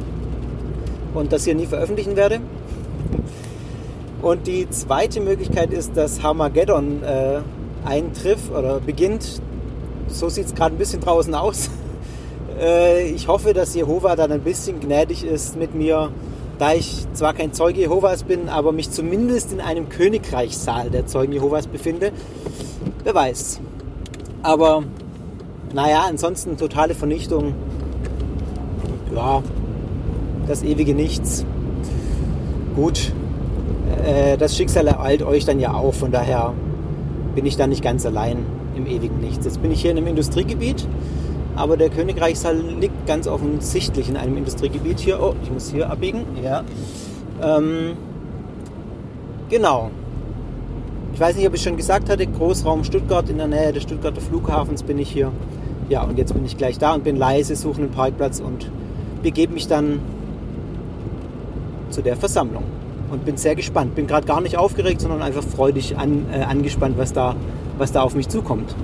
und 1.15 1.33
das 1.33 1.45
hier 1.45 1.55
nie 1.55 1.67
veröffentlichen 1.67 2.17
werde. 2.17 2.41
Und 4.23 4.47
die 4.47 4.69
zweite 4.71 5.21
Möglichkeit 5.21 5.73
ist, 5.73 5.97
dass 5.97 6.23
Harmageddon 6.23 7.03
äh, 7.03 7.41
eintrifft 7.85 8.51
oder 8.51 8.81
beginnt. 8.81 9.41
So 10.09 10.29
sieht 10.29 10.47
es 10.47 10.55
gerade 10.55 10.75
ein 10.75 10.79
bisschen 10.79 11.01
draußen 11.01 11.35
aus. 11.35 11.71
äh, 12.61 13.09
ich 13.09 13.29
hoffe, 13.29 13.55
dass 13.55 13.75
Jehova 13.75 14.17
dann 14.17 14.33
ein 14.33 14.41
bisschen 14.41 14.81
gnädig 14.81 15.25
ist 15.25 15.57
mit 15.57 15.75
mir, 15.75 16.11
da 16.59 16.75
ich 16.75 17.07
zwar 17.13 17.35
kein 17.35 17.53
Zeuge 17.53 17.81
Jehovas 17.81 18.25
bin, 18.25 18.49
aber 18.49 18.73
mich 18.73 18.91
zumindest 18.91 19.53
in 19.53 19.61
einem 19.61 19.89
Königreichssaal 19.89 20.91
der 20.91 21.07
Zeugen 21.07 21.33
Jehovas 21.33 21.69
befinde. 21.69 22.11
Wer 23.05 23.15
weiß. 23.15 23.61
Aber 24.43 24.83
naja, 25.73 26.07
ansonsten 26.09 26.57
totale 26.57 26.95
Vernichtung 26.95 27.55
ja, 29.19 29.43
das 30.47 30.63
ewige 30.63 30.95
Nichts. 30.95 31.45
Gut, 32.77 33.13
äh, 34.05 34.37
das 34.37 34.57
Schicksal 34.57 34.87
ereilt 34.87 35.23
euch 35.23 35.45
dann 35.45 35.59
ja 35.59 35.75
auch, 35.75 35.95
von 35.95 36.13
daher 36.13 36.55
bin 37.35 37.45
ich 37.45 37.57
da 37.57 37.67
nicht 37.67 37.83
ganz 37.83 38.07
allein 38.07 38.39
im 38.77 38.87
ewigen 38.87 39.19
Nichts. 39.21 39.45
Jetzt 39.45 39.61
bin 39.61 39.73
ich 39.73 39.83
hier 39.83 39.91
in 39.91 39.97
einem 39.97 40.07
Industriegebiet, 40.07 40.87
aber 41.57 41.77
der 41.77 41.91
Königreichssaal 41.91 42.57
liegt 42.81 43.07
ganz 43.07 43.27
offensichtlich 43.27 44.09
in 44.09 44.17
einem 44.17 44.37
Industriegebiet 44.37 45.01
hier. 45.01 45.21
Oh, 45.21 45.35
ich 45.43 45.51
muss 45.51 45.71
hier 45.71 45.91
abbiegen. 45.91 46.21
Ja. 46.45 46.63
Ähm, 47.43 47.97
genau. 49.49 49.91
Ich 51.13 51.19
weiß 51.19 51.37
nicht, 51.37 51.49
ob 51.49 51.55
ich 51.55 51.63
schon 51.63 51.77
gesagt 51.77 52.09
hatte, 52.09 52.25
Großraum 52.25 52.85
Stuttgart 52.85 53.29
in 53.29 53.39
der 53.39 53.49
Nähe 53.49 53.73
des 53.73 53.83
Stuttgarter 53.83 54.21
Flughafens 54.21 54.85
bin 54.85 55.01
ich 55.01 55.11
hier. 55.11 55.33
Ja, 55.89 56.05
und 56.05 56.19
jetzt 56.19 56.33
bin 56.35 56.45
ich 56.45 56.57
gleich 56.57 56.79
da 56.79 56.95
und 56.95 57.03
bin 57.03 57.17
leise, 57.17 57.57
suche 57.57 57.81
einen 57.81 57.91
Parkplatz 57.91 58.39
und 58.39 58.71
begebe 59.23 59.53
mich 59.53 59.69
dann 59.69 60.01
zu 61.91 62.03
der 62.03 62.17
Versammlung 62.17 62.65
und 63.11 63.25
bin 63.25 63.37
sehr 63.37 63.55
gespannt. 63.55 63.95
Bin 63.95 64.07
gerade 64.07 64.27
gar 64.27 64.41
nicht 64.41 64.57
aufgeregt, 64.57 65.01
sondern 65.01 65.23
einfach 65.23 65.43
freudig 65.43 65.97
an, 65.97 66.27
äh, 66.33 66.43
angespannt, 66.43 66.99
was 66.99 67.13
da, 67.13 67.35
was 67.79 67.93
da 67.93 68.03
auf 68.03 68.15
mich 68.15 68.29
zukommt. 68.29 68.75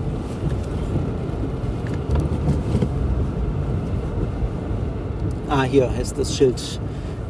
Ah, 5.49 5.63
hier 5.63 5.89
ist 6.01 6.19
das 6.19 6.35
Schild 6.35 6.81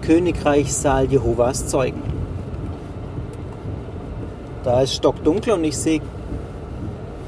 Königreichssaal 0.02 1.06
Jehovas 1.06 1.66
Zeugen. 1.66 2.02
Da 4.62 4.80
ist 4.80 4.94
stockdunkel 4.94 5.52
und 5.52 5.64
ich 5.64 5.76
sehe 5.76 6.00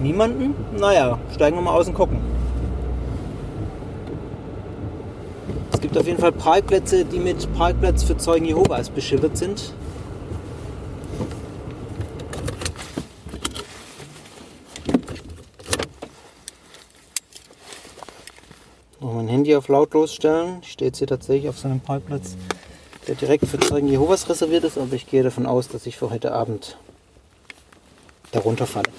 niemanden. 0.00 0.54
Naja, 0.78 1.18
steigen 1.34 1.56
wir 1.56 1.62
mal 1.62 1.72
aus 1.72 1.86
und 1.86 1.94
gucken. 1.94 2.18
Es 5.72 5.80
auf 5.96 6.06
jeden 6.06 6.18
Fall 6.18 6.32
Parkplätze, 6.32 7.04
die 7.04 7.18
mit 7.18 7.52
Parkplatz 7.54 8.02
für 8.02 8.16
Zeugen 8.16 8.44
Jehovas 8.44 8.90
beschildert 8.90 9.36
sind. 9.36 9.72
Noch 19.00 19.12
mein 19.14 19.28
Handy 19.28 19.54
auf 19.54 19.68
lautlos 19.68 20.14
stellen. 20.14 20.58
Ich 20.62 20.72
stehe 20.72 20.88
jetzt 20.88 20.98
hier 20.98 21.06
tatsächlich 21.06 21.48
auf 21.48 21.58
so 21.58 21.68
einem 21.68 21.80
Parkplatz, 21.80 22.36
der 23.06 23.14
direkt 23.14 23.46
für 23.46 23.58
Zeugen 23.58 23.88
Jehovas 23.88 24.28
reserviert 24.28 24.64
ist, 24.64 24.78
aber 24.78 24.92
ich 24.92 25.06
gehe 25.06 25.22
davon 25.22 25.46
aus, 25.46 25.68
dass 25.68 25.86
ich 25.86 25.96
für 25.96 26.10
heute 26.10 26.32
Abend 26.32 26.76
darunter 28.32 28.66
falle. 28.66 28.90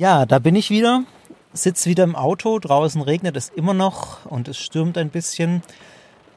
Ja, 0.00 0.24
da 0.24 0.38
bin 0.38 0.54
ich 0.54 0.70
wieder, 0.70 1.04
sitze 1.52 1.90
wieder 1.90 2.04
im 2.04 2.16
Auto, 2.16 2.58
draußen 2.58 3.02
regnet 3.02 3.36
es 3.36 3.50
immer 3.50 3.74
noch 3.74 4.24
und 4.24 4.48
es 4.48 4.56
stürmt 4.56 4.96
ein 4.96 5.10
bisschen. 5.10 5.62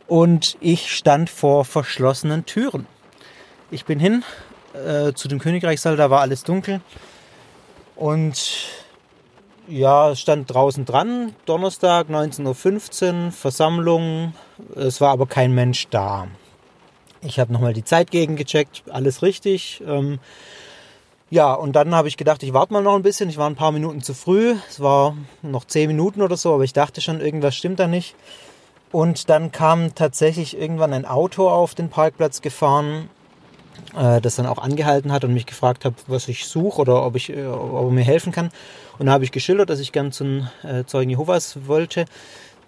Und 0.05 0.57
ich 0.59 0.93
stand 0.93 1.29
vor 1.29 1.63
verschlossenen 1.63 2.45
Türen. 2.45 2.87
Ich 3.71 3.85
bin 3.85 4.01
hin 4.01 4.25
äh, 4.73 5.13
zu 5.13 5.29
dem 5.29 5.39
Königreichssaal, 5.39 5.95
da 5.95 6.09
war 6.09 6.19
alles 6.19 6.43
dunkel. 6.43 6.81
Und 7.95 8.65
ja, 9.69 10.09
es 10.09 10.19
stand 10.19 10.53
draußen 10.53 10.83
dran, 10.83 11.33
Donnerstag 11.45 12.09
19.15 12.09 13.27
Uhr, 13.27 13.31
Versammlung, 13.31 14.33
es 14.75 14.99
war 14.99 15.11
aber 15.11 15.25
kein 15.25 15.53
Mensch 15.55 15.87
da. 15.87 16.27
Ich 17.21 17.39
habe 17.39 17.53
nochmal 17.53 17.71
die 17.71 17.85
Zeit 17.85 18.11
gegengecheckt, 18.11 18.83
alles 18.89 19.21
richtig. 19.21 19.81
Ähm, 19.87 20.19
ja, 21.29 21.53
und 21.53 21.75
dann 21.75 21.95
habe 21.95 22.07
ich 22.07 22.17
gedacht, 22.17 22.43
ich 22.43 22.53
warte 22.53 22.73
mal 22.73 22.83
noch 22.83 22.95
ein 22.95 23.01
bisschen. 23.01 23.29
Ich 23.29 23.37
war 23.37 23.49
ein 23.49 23.55
paar 23.55 23.71
Minuten 23.71 24.01
zu 24.01 24.13
früh. 24.13 24.55
Es 24.69 24.79
war 24.79 25.15
noch 25.41 25.65
zehn 25.65 25.87
Minuten 25.87 26.21
oder 26.21 26.37
so, 26.37 26.53
aber 26.53 26.63
ich 26.63 26.73
dachte 26.73 27.01
schon, 27.01 27.21
irgendwas 27.21 27.55
stimmt 27.55 27.79
da 27.79 27.87
nicht. 27.87 28.15
Und 28.91 29.29
dann 29.29 29.51
kam 29.51 29.95
tatsächlich 29.95 30.55
irgendwann 30.55 30.93
ein 30.93 31.05
Auto 31.05 31.49
auf 31.49 31.73
den 31.73 31.89
Parkplatz 31.89 32.41
gefahren, 32.41 33.09
äh, 33.97 34.21
das 34.21 34.35
dann 34.35 34.45
auch 34.45 34.59
angehalten 34.59 35.11
hat 35.11 35.23
und 35.23 35.33
mich 35.33 35.47
gefragt 35.47 35.85
hat, 35.85 35.95
was 36.05 36.27
ich 36.27 36.45
suche 36.45 36.81
oder 36.81 37.03
ob, 37.03 37.15
ich, 37.15 37.31
äh, 37.31 37.47
ob 37.47 37.85
er 37.87 37.91
mir 37.91 38.03
helfen 38.03 38.31
kann. 38.31 38.51
Und 38.99 39.07
da 39.07 39.13
habe 39.13 39.23
ich 39.23 39.31
geschildert, 39.31 39.71
dass 39.71 39.79
ich 39.79 39.91
gern 39.91 40.11
zum 40.11 40.47
äh, 40.61 40.83
Zeugen 40.85 41.09
Jehovas 41.09 41.65
wollte. 41.65 42.05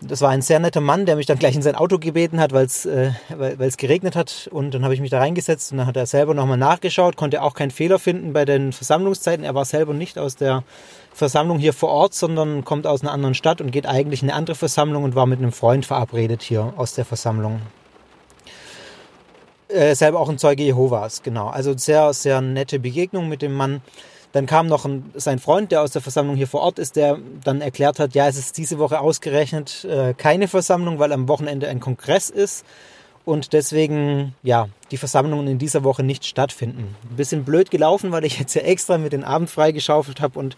Das 0.02 0.22
war 0.22 0.30
ein 0.30 0.42
sehr 0.42 0.60
netter 0.60 0.82
Mann, 0.82 1.06
der 1.06 1.16
mich 1.16 1.26
dann 1.26 1.40
gleich 1.40 1.56
in 1.56 1.62
sein 1.62 1.76
Auto 1.76 2.00
gebeten 2.00 2.40
hat, 2.40 2.52
weil's, 2.52 2.86
äh, 2.86 3.12
weil 3.30 3.62
es 3.62 3.78
geregnet 3.78 4.16
hat. 4.16 4.50
Und 4.52 4.74
dann 4.74 4.84
habe 4.84 4.94
ich 4.94 5.00
mich 5.00 5.10
da 5.10 5.20
reingesetzt 5.20 5.72
und 5.72 5.78
dann 5.78 5.88
hat 5.88 5.96
er 5.96 6.06
selber 6.06 6.34
nochmal 6.34 6.58
nachgeschaut, 6.58 7.16
konnte 7.16 7.42
auch 7.42 7.54
keinen 7.54 7.72
Fehler 7.72 7.98
finden 7.98 8.34
bei 8.34 8.46
den 8.46 8.74
Versammlungszeiten. 8.74 9.46
Er 9.46 9.56
war 9.56 9.66
selber 9.66 9.94
nicht 9.94 10.18
aus 10.18 10.36
der 10.36 10.64
Versammlung 11.14 11.60
hier 11.60 11.74
vor 11.74 11.90
Ort, 11.90 12.14
sondern 12.14 12.66
kommt 12.66 12.86
aus 12.88 13.02
einer 13.02 13.14
anderen 13.14 13.36
Stadt 13.36 13.62
und 13.62 13.72
geht 13.72 13.88
eigentlich 13.88 14.22
in 14.22 14.30
eine 14.30 14.38
andere 14.38 14.56
Versammlung 14.56 15.04
und 15.04 15.16
war 15.16 15.26
mit 15.26 15.40
einem 15.40 15.54
Freund 15.54 15.86
verabredet 15.86 16.42
hier 16.42 16.74
aus 16.76 16.94
der 16.94 17.06
Versammlung. 17.06 17.62
Äh, 19.70 19.96
selber 19.96 20.20
auch 20.20 20.30
ein 20.30 20.38
Zeuge 20.38 20.64
Jehovas, 20.64 21.24
genau. 21.24 21.48
Also 21.48 21.76
sehr, 21.76 22.14
sehr 22.14 22.42
nette 22.42 22.80
Begegnung 22.80 23.30
mit 23.30 23.42
dem 23.42 23.54
Mann. 23.54 23.82
Dann 24.36 24.48
kam 24.48 24.68
noch 24.68 24.84
ein, 24.84 25.14
sein 25.14 25.40
Freund, 25.40 25.72
der 25.72 25.82
aus 25.82 25.92
der 25.92 26.02
Versammlung 26.02 26.36
hier 26.36 26.50
vor 26.50 26.60
Ort 26.60 26.78
ist, 26.78 26.98
der 26.98 27.20
dann 27.46 27.62
erklärt 27.62 28.00
hat, 28.00 28.16
ja, 28.16 28.28
es 28.28 28.36
ist 28.36 28.58
diese 28.58 28.80
Woche 28.80 29.00
ausgerechnet 29.00 29.86
äh, 29.86 30.14
keine 30.14 30.50
Versammlung, 30.50 31.00
weil 31.00 31.14
am 31.14 31.30
Wochenende 31.30 31.70
ein 31.70 31.80
Kongress 31.80 32.32
ist 32.32 32.66
und 33.24 33.54
deswegen, 33.54 34.36
ja, 34.44 34.68
die 34.92 34.98
Versammlungen 34.98 35.48
in 35.48 35.58
dieser 35.58 35.86
Woche 35.86 36.04
nicht 36.04 36.26
stattfinden. 36.26 36.98
Ein 37.10 37.16
bisschen 37.16 37.46
blöd 37.46 37.72
gelaufen, 37.72 38.12
weil 38.12 38.26
ich 38.26 38.38
jetzt 38.38 38.54
ja 38.56 38.64
extra 38.64 38.98
mit 38.98 39.14
den 39.14 39.24
Abend 39.24 39.50
freigeschaufelt 39.50 40.20
habe 40.20 40.38
und 40.38 40.58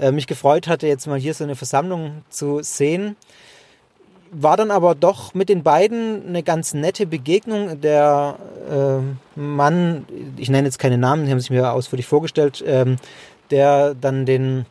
äh, 0.00 0.10
mich 0.10 0.26
gefreut 0.26 0.66
hatte, 0.66 0.86
jetzt 0.86 1.06
mal 1.06 1.18
hier 1.18 1.34
so 1.34 1.44
eine 1.44 1.54
Versammlung 1.54 2.22
zu 2.30 2.62
sehen. 2.62 3.14
War 4.30 4.56
dann 4.56 4.70
aber 4.70 4.94
doch 4.94 5.34
mit 5.34 5.48
den 5.48 5.62
beiden 5.62 6.26
eine 6.26 6.42
ganz 6.42 6.74
nette 6.74 7.06
Begegnung. 7.06 7.80
Der 7.80 8.36
äh, 8.70 9.38
Mann, 9.40 10.06
ich 10.36 10.50
nenne 10.50 10.66
jetzt 10.66 10.78
keine 10.78 10.98
Namen, 10.98 11.24
die 11.24 11.30
haben 11.30 11.40
sich 11.40 11.50
mir 11.50 11.72
ausführlich 11.72 12.06
vorgestellt, 12.06 12.62
ähm, 12.66 12.96
der 13.50 13.94
dann 13.94 14.26
den 14.26 14.66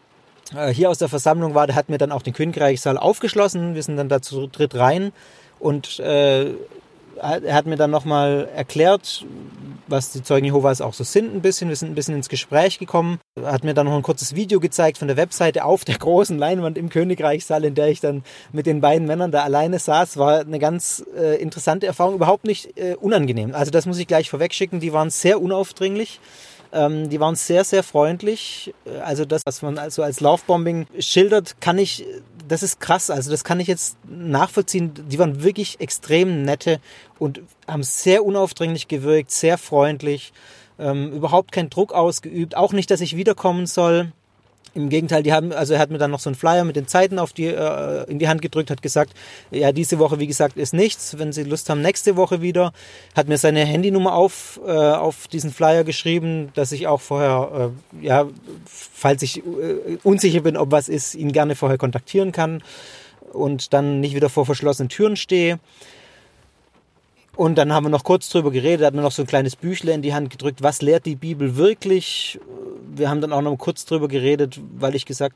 äh, 0.55 0.73
hier 0.73 0.89
aus 0.89 0.99
der 0.99 1.09
Versammlung 1.09 1.55
war, 1.55 1.67
der 1.67 1.75
hat 1.75 1.89
mir 1.89 1.97
dann 1.97 2.11
auch 2.11 2.21
den 2.21 2.33
Königreichssaal 2.33 2.97
aufgeschlossen. 2.97 3.75
Wir 3.75 3.83
sind 3.83 3.97
dann 3.97 4.09
da 4.09 4.21
zu 4.21 4.47
dritt 4.47 4.75
rein 4.75 5.11
und 5.59 5.99
äh, 5.99 6.53
er 7.21 7.53
hat 7.53 7.65
mir 7.65 7.75
dann 7.75 7.91
nochmal 7.91 8.49
erklärt, 8.55 9.25
was 9.87 10.11
die 10.11 10.23
Zeugen 10.23 10.45
Jehovas 10.45 10.81
auch 10.81 10.93
so 10.93 11.03
sind 11.03 11.33
ein 11.33 11.41
bisschen. 11.41 11.69
Wir 11.69 11.75
sind 11.75 11.91
ein 11.91 11.95
bisschen 11.95 12.15
ins 12.15 12.29
Gespräch 12.29 12.79
gekommen. 12.79 13.19
Er 13.35 13.51
hat 13.51 13.63
mir 13.63 13.73
dann 13.73 13.87
noch 13.87 13.95
ein 13.95 14.03
kurzes 14.03 14.35
Video 14.35 14.59
gezeigt 14.59 14.97
von 14.97 15.07
der 15.07 15.17
Webseite 15.17 15.63
auf 15.63 15.85
der 15.85 15.97
großen 15.97 16.37
Leinwand 16.37 16.77
im 16.77 16.89
Königreichssaal, 16.89 17.63
in 17.63 17.75
der 17.75 17.87
ich 17.87 17.99
dann 17.99 18.23
mit 18.51 18.65
den 18.65 18.81
beiden 18.81 19.07
Männern 19.07 19.31
da 19.31 19.43
alleine 19.43 19.79
saß. 19.79 20.17
War 20.17 20.41
eine 20.41 20.59
ganz 20.59 21.03
äh, 21.17 21.41
interessante 21.41 21.87
Erfahrung, 21.87 22.15
überhaupt 22.15 22.45
nicht 22.45 22.77
äh, 22.77 22.95
unangenehm. 22.99 23.55
Also 23.55 23.71
das 23.71 23.85
muss 23.85 23.99
ich 23.99 24.07
gleich 24.07 24.29
vorwegschicken. 24.29 24.79
Die 24.79 24.93
waren 24.93 25.09
sehr 25.09 25.41
unaufdringlich. 25.41 26.19
Ähm, 26.73 27.09
die 27.09 27.19
waren 27.19 27.35
sehr, 27.35 27.63
sehr 27.63 27.83
freundlich. 27.83 28.73
Also 29.03 29.25
das, 29.25 29.43
was 29.45 29.61
man 29.61 29.77
also 29.77 30.03
als 30.03 30.19
Laufbombing 30.19 30.87
schildert, 30.99 31.61
kann 31.61 31.77
ich, 31.77 32.05
das 32.47 32.63
ist 32.63 32.79
krass. 32.79 33.09
Also 33.09 33.31
das 33.31 33.43
kann 33.43 33.59
ich 33.59 33.67
jetzt 33.67 33.97
nachvollziehen. 34.07 34.93
Die 35.09 35.19
waren 35.19 35.43
wirklich 35.43 35.79
extrem 35.79 36.43
nette 36.43 36.79
und 37.19 37.41
haben 37.67 37.83
sehr 37.83 38.25
unaufdringlich 38.25 38.87
gewirkt, 38.87 39.31
sehr 39.31 39.57
freundlich. 39.57 40.33
Ähm, 40.79 41.11
überhaupt 41.11 41.51
keinen 41.51 41.69
Druck 41.69 41.93
ausgeübt. 41.93 42.55
Auch 42.55 42.73
nicht, 42.73 42.91
dass 42.91 43.01
ich 43.01 43.15
wiederkommen 43.15 43.65
soll. 43.65 44.11
Im 44.77 44.89
Gegenteil, 44.89 45.23
die 45.23 45.33
haben, 45.33 45.51
also 45.51 45.73
er 45.73 45.79
hat 45.79 45.89
mir 45.89 45.97
dann 45.97 46.11
noch 46.11 46.19
so 46.19 46.29
einen 46.29 46.35
Flyer 46.35 46.63
mit 46.63 46.75
den 46.75 46.87
Zeiten 46.87 47.17
auf 47.17 47.33
die, 47.33 47.47
äh, 47.47 48.03
in 48.09 48.19
die 48.19 48.27
Hand 48.27 48.43
gedrückt, 48.43 48.69
hat 48.69 48.83
gesagt, 48.83 49.13
ja, 49.49 49.71
diese 49.71 49.97
Woche, 49.97 50.19
wie 50.19 50.27
gesagt, 50.27 50.55
ist 50.55 50.71
nichts. 50.71 51.17
Wenn 51.17 51.33
Sie 51.33 51.41
Lust 51.43 51.69
haben, 51.71 51.81
nächste 51.81 52.15
Woche 52.15 52.41
wieder. 52.41 52.73
Hat 53.15 53.27
mir 53.27 53.39
seine 53.39 53.65
Handynummer 53.65 54.13
auf, 54.13 54.59
äh, 54.67 54.71
auf 54.71 55.27
diesen 55.27 55.51
Flyer 55.51 55.83
geschrieben, 55.83 56.51
dass 56.53 56.71
ich 56.71 56.85
auch 56.85 57.01
vorher, 57.01 57.71
äh, 58.01 58.05
ja, 58.05 58.27
falls 58.65 59.23
ich 59.23 59.39
äh, 59.39 59.97
unsicher 60.03 60.41
bin, 60.41 60.55
ob 60.55 60.71
was 60.71 60.89
ist, 60.89 61.15
ihn 61.15 61.31
gerne 61.31 61.55
vorher 61.55 61.79
kontaktieren 61.79 62.31
kann 62.31 62.61
und 63.33 63.73
dann 63.73 63.99
nicht 63.99 64.13
wieder 64.13 64.29
vor 64.29 64.45
verschlossenen 64.45 64.89
Türen 64.89 65.15
stehe. 65.15 65.59
Und 67.37 67.55
dann 67.59 67.71
haben 67.71 67.85
wir 67.85 67.91
noch 67.91 68.03
kurz 68.03 68.29
drüber 68.29 68.49
geredet, 68.49 68.83
hat 68.83 68.95
mir 68.95 69.03
noch 69.03 69.11
so 69.11 69.21
ein 69.21 69.27
kleines 69.27 69.55
Büchle 69.55 69.93
in 69.93 70.01
die 70.01 70.11
Hand 70.15 70.31
gedrückt, 70.31 70.63
was 70.63 70.81
lehrt 70.81 71.05
die 71.05 71.15
Bibel 71.15 71.55
wirklich? 71.55 72.39
Wir 72.95 73.11
haben 73.11 73.21
dann 73.21 73.31
auch 73.31 73.43
noch 73.43 73.55
kurz 73.57 73.85
drüber 73.85 74.07
geredet, 74.07 74.59
weil 74.79 74.95
ich 74.95 75.05
gesagt, 75.05 75.35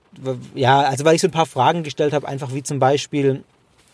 ja, 0.55 0.81
also 0.81 1.05
weil 1.05 1.13
ich 1.13 1.21
so 1.21 1.27
ein 1.27 1.31
paar 1.31 1.45
Fragen 1.45 1.83
gestellt 1.83 2.13
habe, 2.13 2.27
einfach 2.27 2.55
wie 2.55 2.63
zum 2.63 2.79
Beispiel 2.79 3.43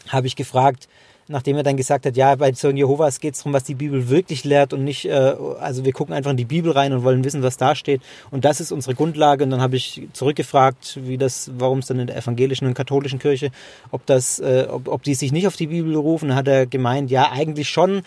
habe 0.08 0.26
ich 0.26 0.38
gefragt, 0.38 0.88
nachdem 1.28 1.58
er 1.58 1.64
dann 1.64 1.78
gesagt 1.78 2.06
hat, 2.06 2.16
ja, 2.16 2.36
bei 2.36 2.52
Zeugen 2.52 2.78
Jehovas 2.78 3.20
geht 3.20 3.34
es 3.34 3.40
darum, 3.40 3.54
was 3.54 3.64
die 3.64 3.76
Bibel 3.76 4.10
wirklich 4.10 4.44
lehrt 4.44 4.74
und 4.74 4.84
nicht, 4.84 5.06
äh, 5.06 5.36
also 5.60 5.86
wir 5.86 5.94
gucken 5.94 6.14
einfach 6.14 6.32
in 6.32 6.38
die 6.38 6.46
Bibel 6.46 6.72
rein 6.72 6.94
und 6.94 7.04
wollen 7.04 7.24
wissen, 7.24 7.44
was 7.44 7.58
da 7.58 7.76
steht. 7.76 8.02
Und 8.32 8.46
das 8.46 8.62
ist 8.62 8.72
unsere 8.72 8.96
Grundlage. 8.96 9.44
Und 9.44 9.52
dann 9.52 9.62
habe 9.62 9.76
ich 9.76 10.08
zurückgefragt, 10.14 11.00
wie 11.04 11.18
das, 11.18 11.52
warum 11.58 11.80
es 11.80 11.88
dann 11.88 12.00
in 12.00 12.08
der 12.08 12.18
evangelischen 12.18 12.68
und 12.68 12.74
katholischen 12.74 13.20
Kirche, 13.20 13.52
ob 13.92 14.06
das, 14.06 14.40
äh, 14.40 14.68
ob, 14.70 14.88
ob 14.88 15.04
die 15.04 15.16
sich 15.16 15.32
nicht 15.32 15.48
auf 15.48 15.56
die 15.56 15.68
Bibel 15.68 15.96
rufen, 15.96 16.36
hat 16.36 16.48
er 16.48 16.66
gemeint, 16.66 17.12
ja, 17.12 17.32
eigentlich 17.32 17.70
schon, 17.70 18.02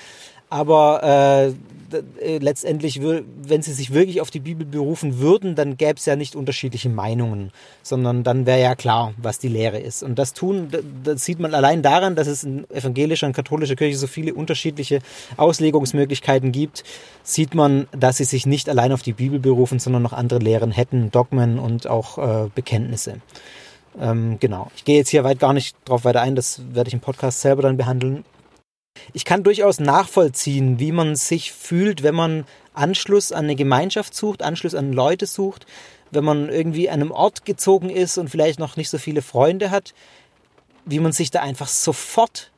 aber 0.50 1.02
äh, 1.02 1.54
äh, 2.20 2.38
letztendlich, 2.38 3.00
wenn 3.02 3.62
sie 3.62 3.72
sich 3.72 3.92
wirklich 3.92 4.20
auf 4.20 4.30
die 4.30 4.40
Bibel 4.40 4.66
berufen 4.66 5.18
würden, 5.18 5.54
dann 5.54 5.76
gäbe 5.76 5.94
es 5.96 6.06
ja 6.06 6.16
nicht 6.16 6.36
unterschiedliche 6.36 6.88
Meinungen, 6.88 7.50
sondern 7.82 8.22
dann 8.22 8.46
wäre 8.46 8.60
ja 8.60 8.74
klar, 8.74 9.14
was 9.16 9.38
die 9.38 9.48
Lehre 9.48 9.78
ist. 9.78 10.02
Und 10.02 10.18
das 10.18 10.32
tun, 10.32 10.68
das 11.04 11.24
sieht 11.24 11.40
man 11.40 11.54
allein 11.54 11.82
daran, 11.82 12.16
dass 12.16 12.26
es 12.26 12.44
in 12.44 12.68
evangelischer 12.70 13.26
und 13.26 13.32
katholischer 13.32 13.76
Kirche 13.76 13.96
so 13.96 14.06
viele 14.06 14.34
unterschiedliche 14.34 15.00
Auslegungsmöglichkeiten 15.36 16.52
gibt, 16.52 16.84
sieht 17.22 17.54
man, 17.54 17.88
dass 17.92 18.18
sie 18.18 18.24
sich 18.24 18.46
nicht 18.46 18.68
allein 18.68 18.92
auf 18.92 19.02
die 19.02 19.12
Bibel 19.12 19.38
berufen, 19.38 19.78
sondern 19.78 20.02
noch 20.02 20.12
andere 20.12 20.40
Lehren 20.40 20.70
hätten, 20.70 21.10
Dogmen 21.10 21.58
und 21.58 21.86
auch 21.86 22.18
äh, 22.18 22.48
Bekenntnisse. 22.54 23.20
Ähm, 24.00 24.36
genau. 24.38 24.70
Ich 24.76 24.84
gehe 24.84 24.96
jetzt 24.96 25.10
hier 25.10 25.24
weit 25.24 25.40
gar 25.40 25.52
nicht 25.52 25.76
drauf 25.84 26.04
weiter 26.04 26.20
ein, 26.20 26.36
das 26.36 26.62
werde 26.72 26.88
ich 26.88 26.94
im 26.94 27.00
Podcast 27.00 27.40
selber 27.40 27.62
dann 27.62 27.76
behandeln. 27.76 28.24
Ich 29.12 29.24
kann 29.24 29.42
durchaus 29.42 29.80
nachvollziehen, 29.80 30.78
wie 30.78 30.92
man 30.92 31.16
sich 31.16 31.52
fühlt, 31.52 32.02
wenn 32.02 32.14
man 32.14 32.44
Anschluss 32.74 33.32
an 33.32 33.44
eine 33.44 33.56
Gemeinschaft 33.56 34.14
sucht, 34.14 34.42
Anschluss 34.42 34.74
an 34.74 34.92
Leute 34.92 35.26
sucht, 35.26 35.66
wenn 36.10 36.24
man 36.24 36.48
irgendwie 36.48 36.88
an 36.88 37.00
einem 37.00 37.10
Ort 37.10 37.44
gezogen 37.44 37.90
ist 37.90 38.18
und 38.18 38.28
vielleicht 38.28 38.58
noch 38.58 38.76
nicht 38.76 38.90
so 38.90 38.98
viele 38.98 39.22
Freunde 39.22 39.70
hat, 39.70 39.94
wie 40.84 41.00
man 41.00 41.12
sich 41.12 41.30
da 41.30 41.40
einfach 41.40 41.68
sofort 41.68 42.50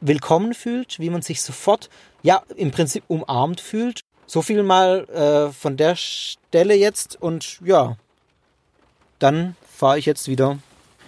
willkommen 0.00 0.54
fühlt, 0.54 0.98
wie 0.98 1.10
man 1.10 1.22
sich 1.22 1.42
sofort, 1.42 1.88
ja, 2.22 2.42
im 2.56 2.70
Prinzip 2.70 3.04
umarmt 3.08 3.60
fühlt. 3.60 4.00
So 4.26 4.42
viel 4.42 4.62
mal 4.62 5.08
äh, 5.08 5.52
von 5.52 5.76
der 5.76 5.96
Stelle 5.96 6.74
jetzt 6.74 7.20
und 7.20 7.60
ja, 7.64 7.96
dann 9.18 9.56
fahre 9.72 9.98
ich 9.98 10.06
jetzt 10.06 10.28
wieder 10.28 10.58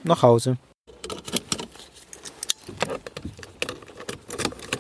nach 0.05 0.23
Hause. 0.23 0.57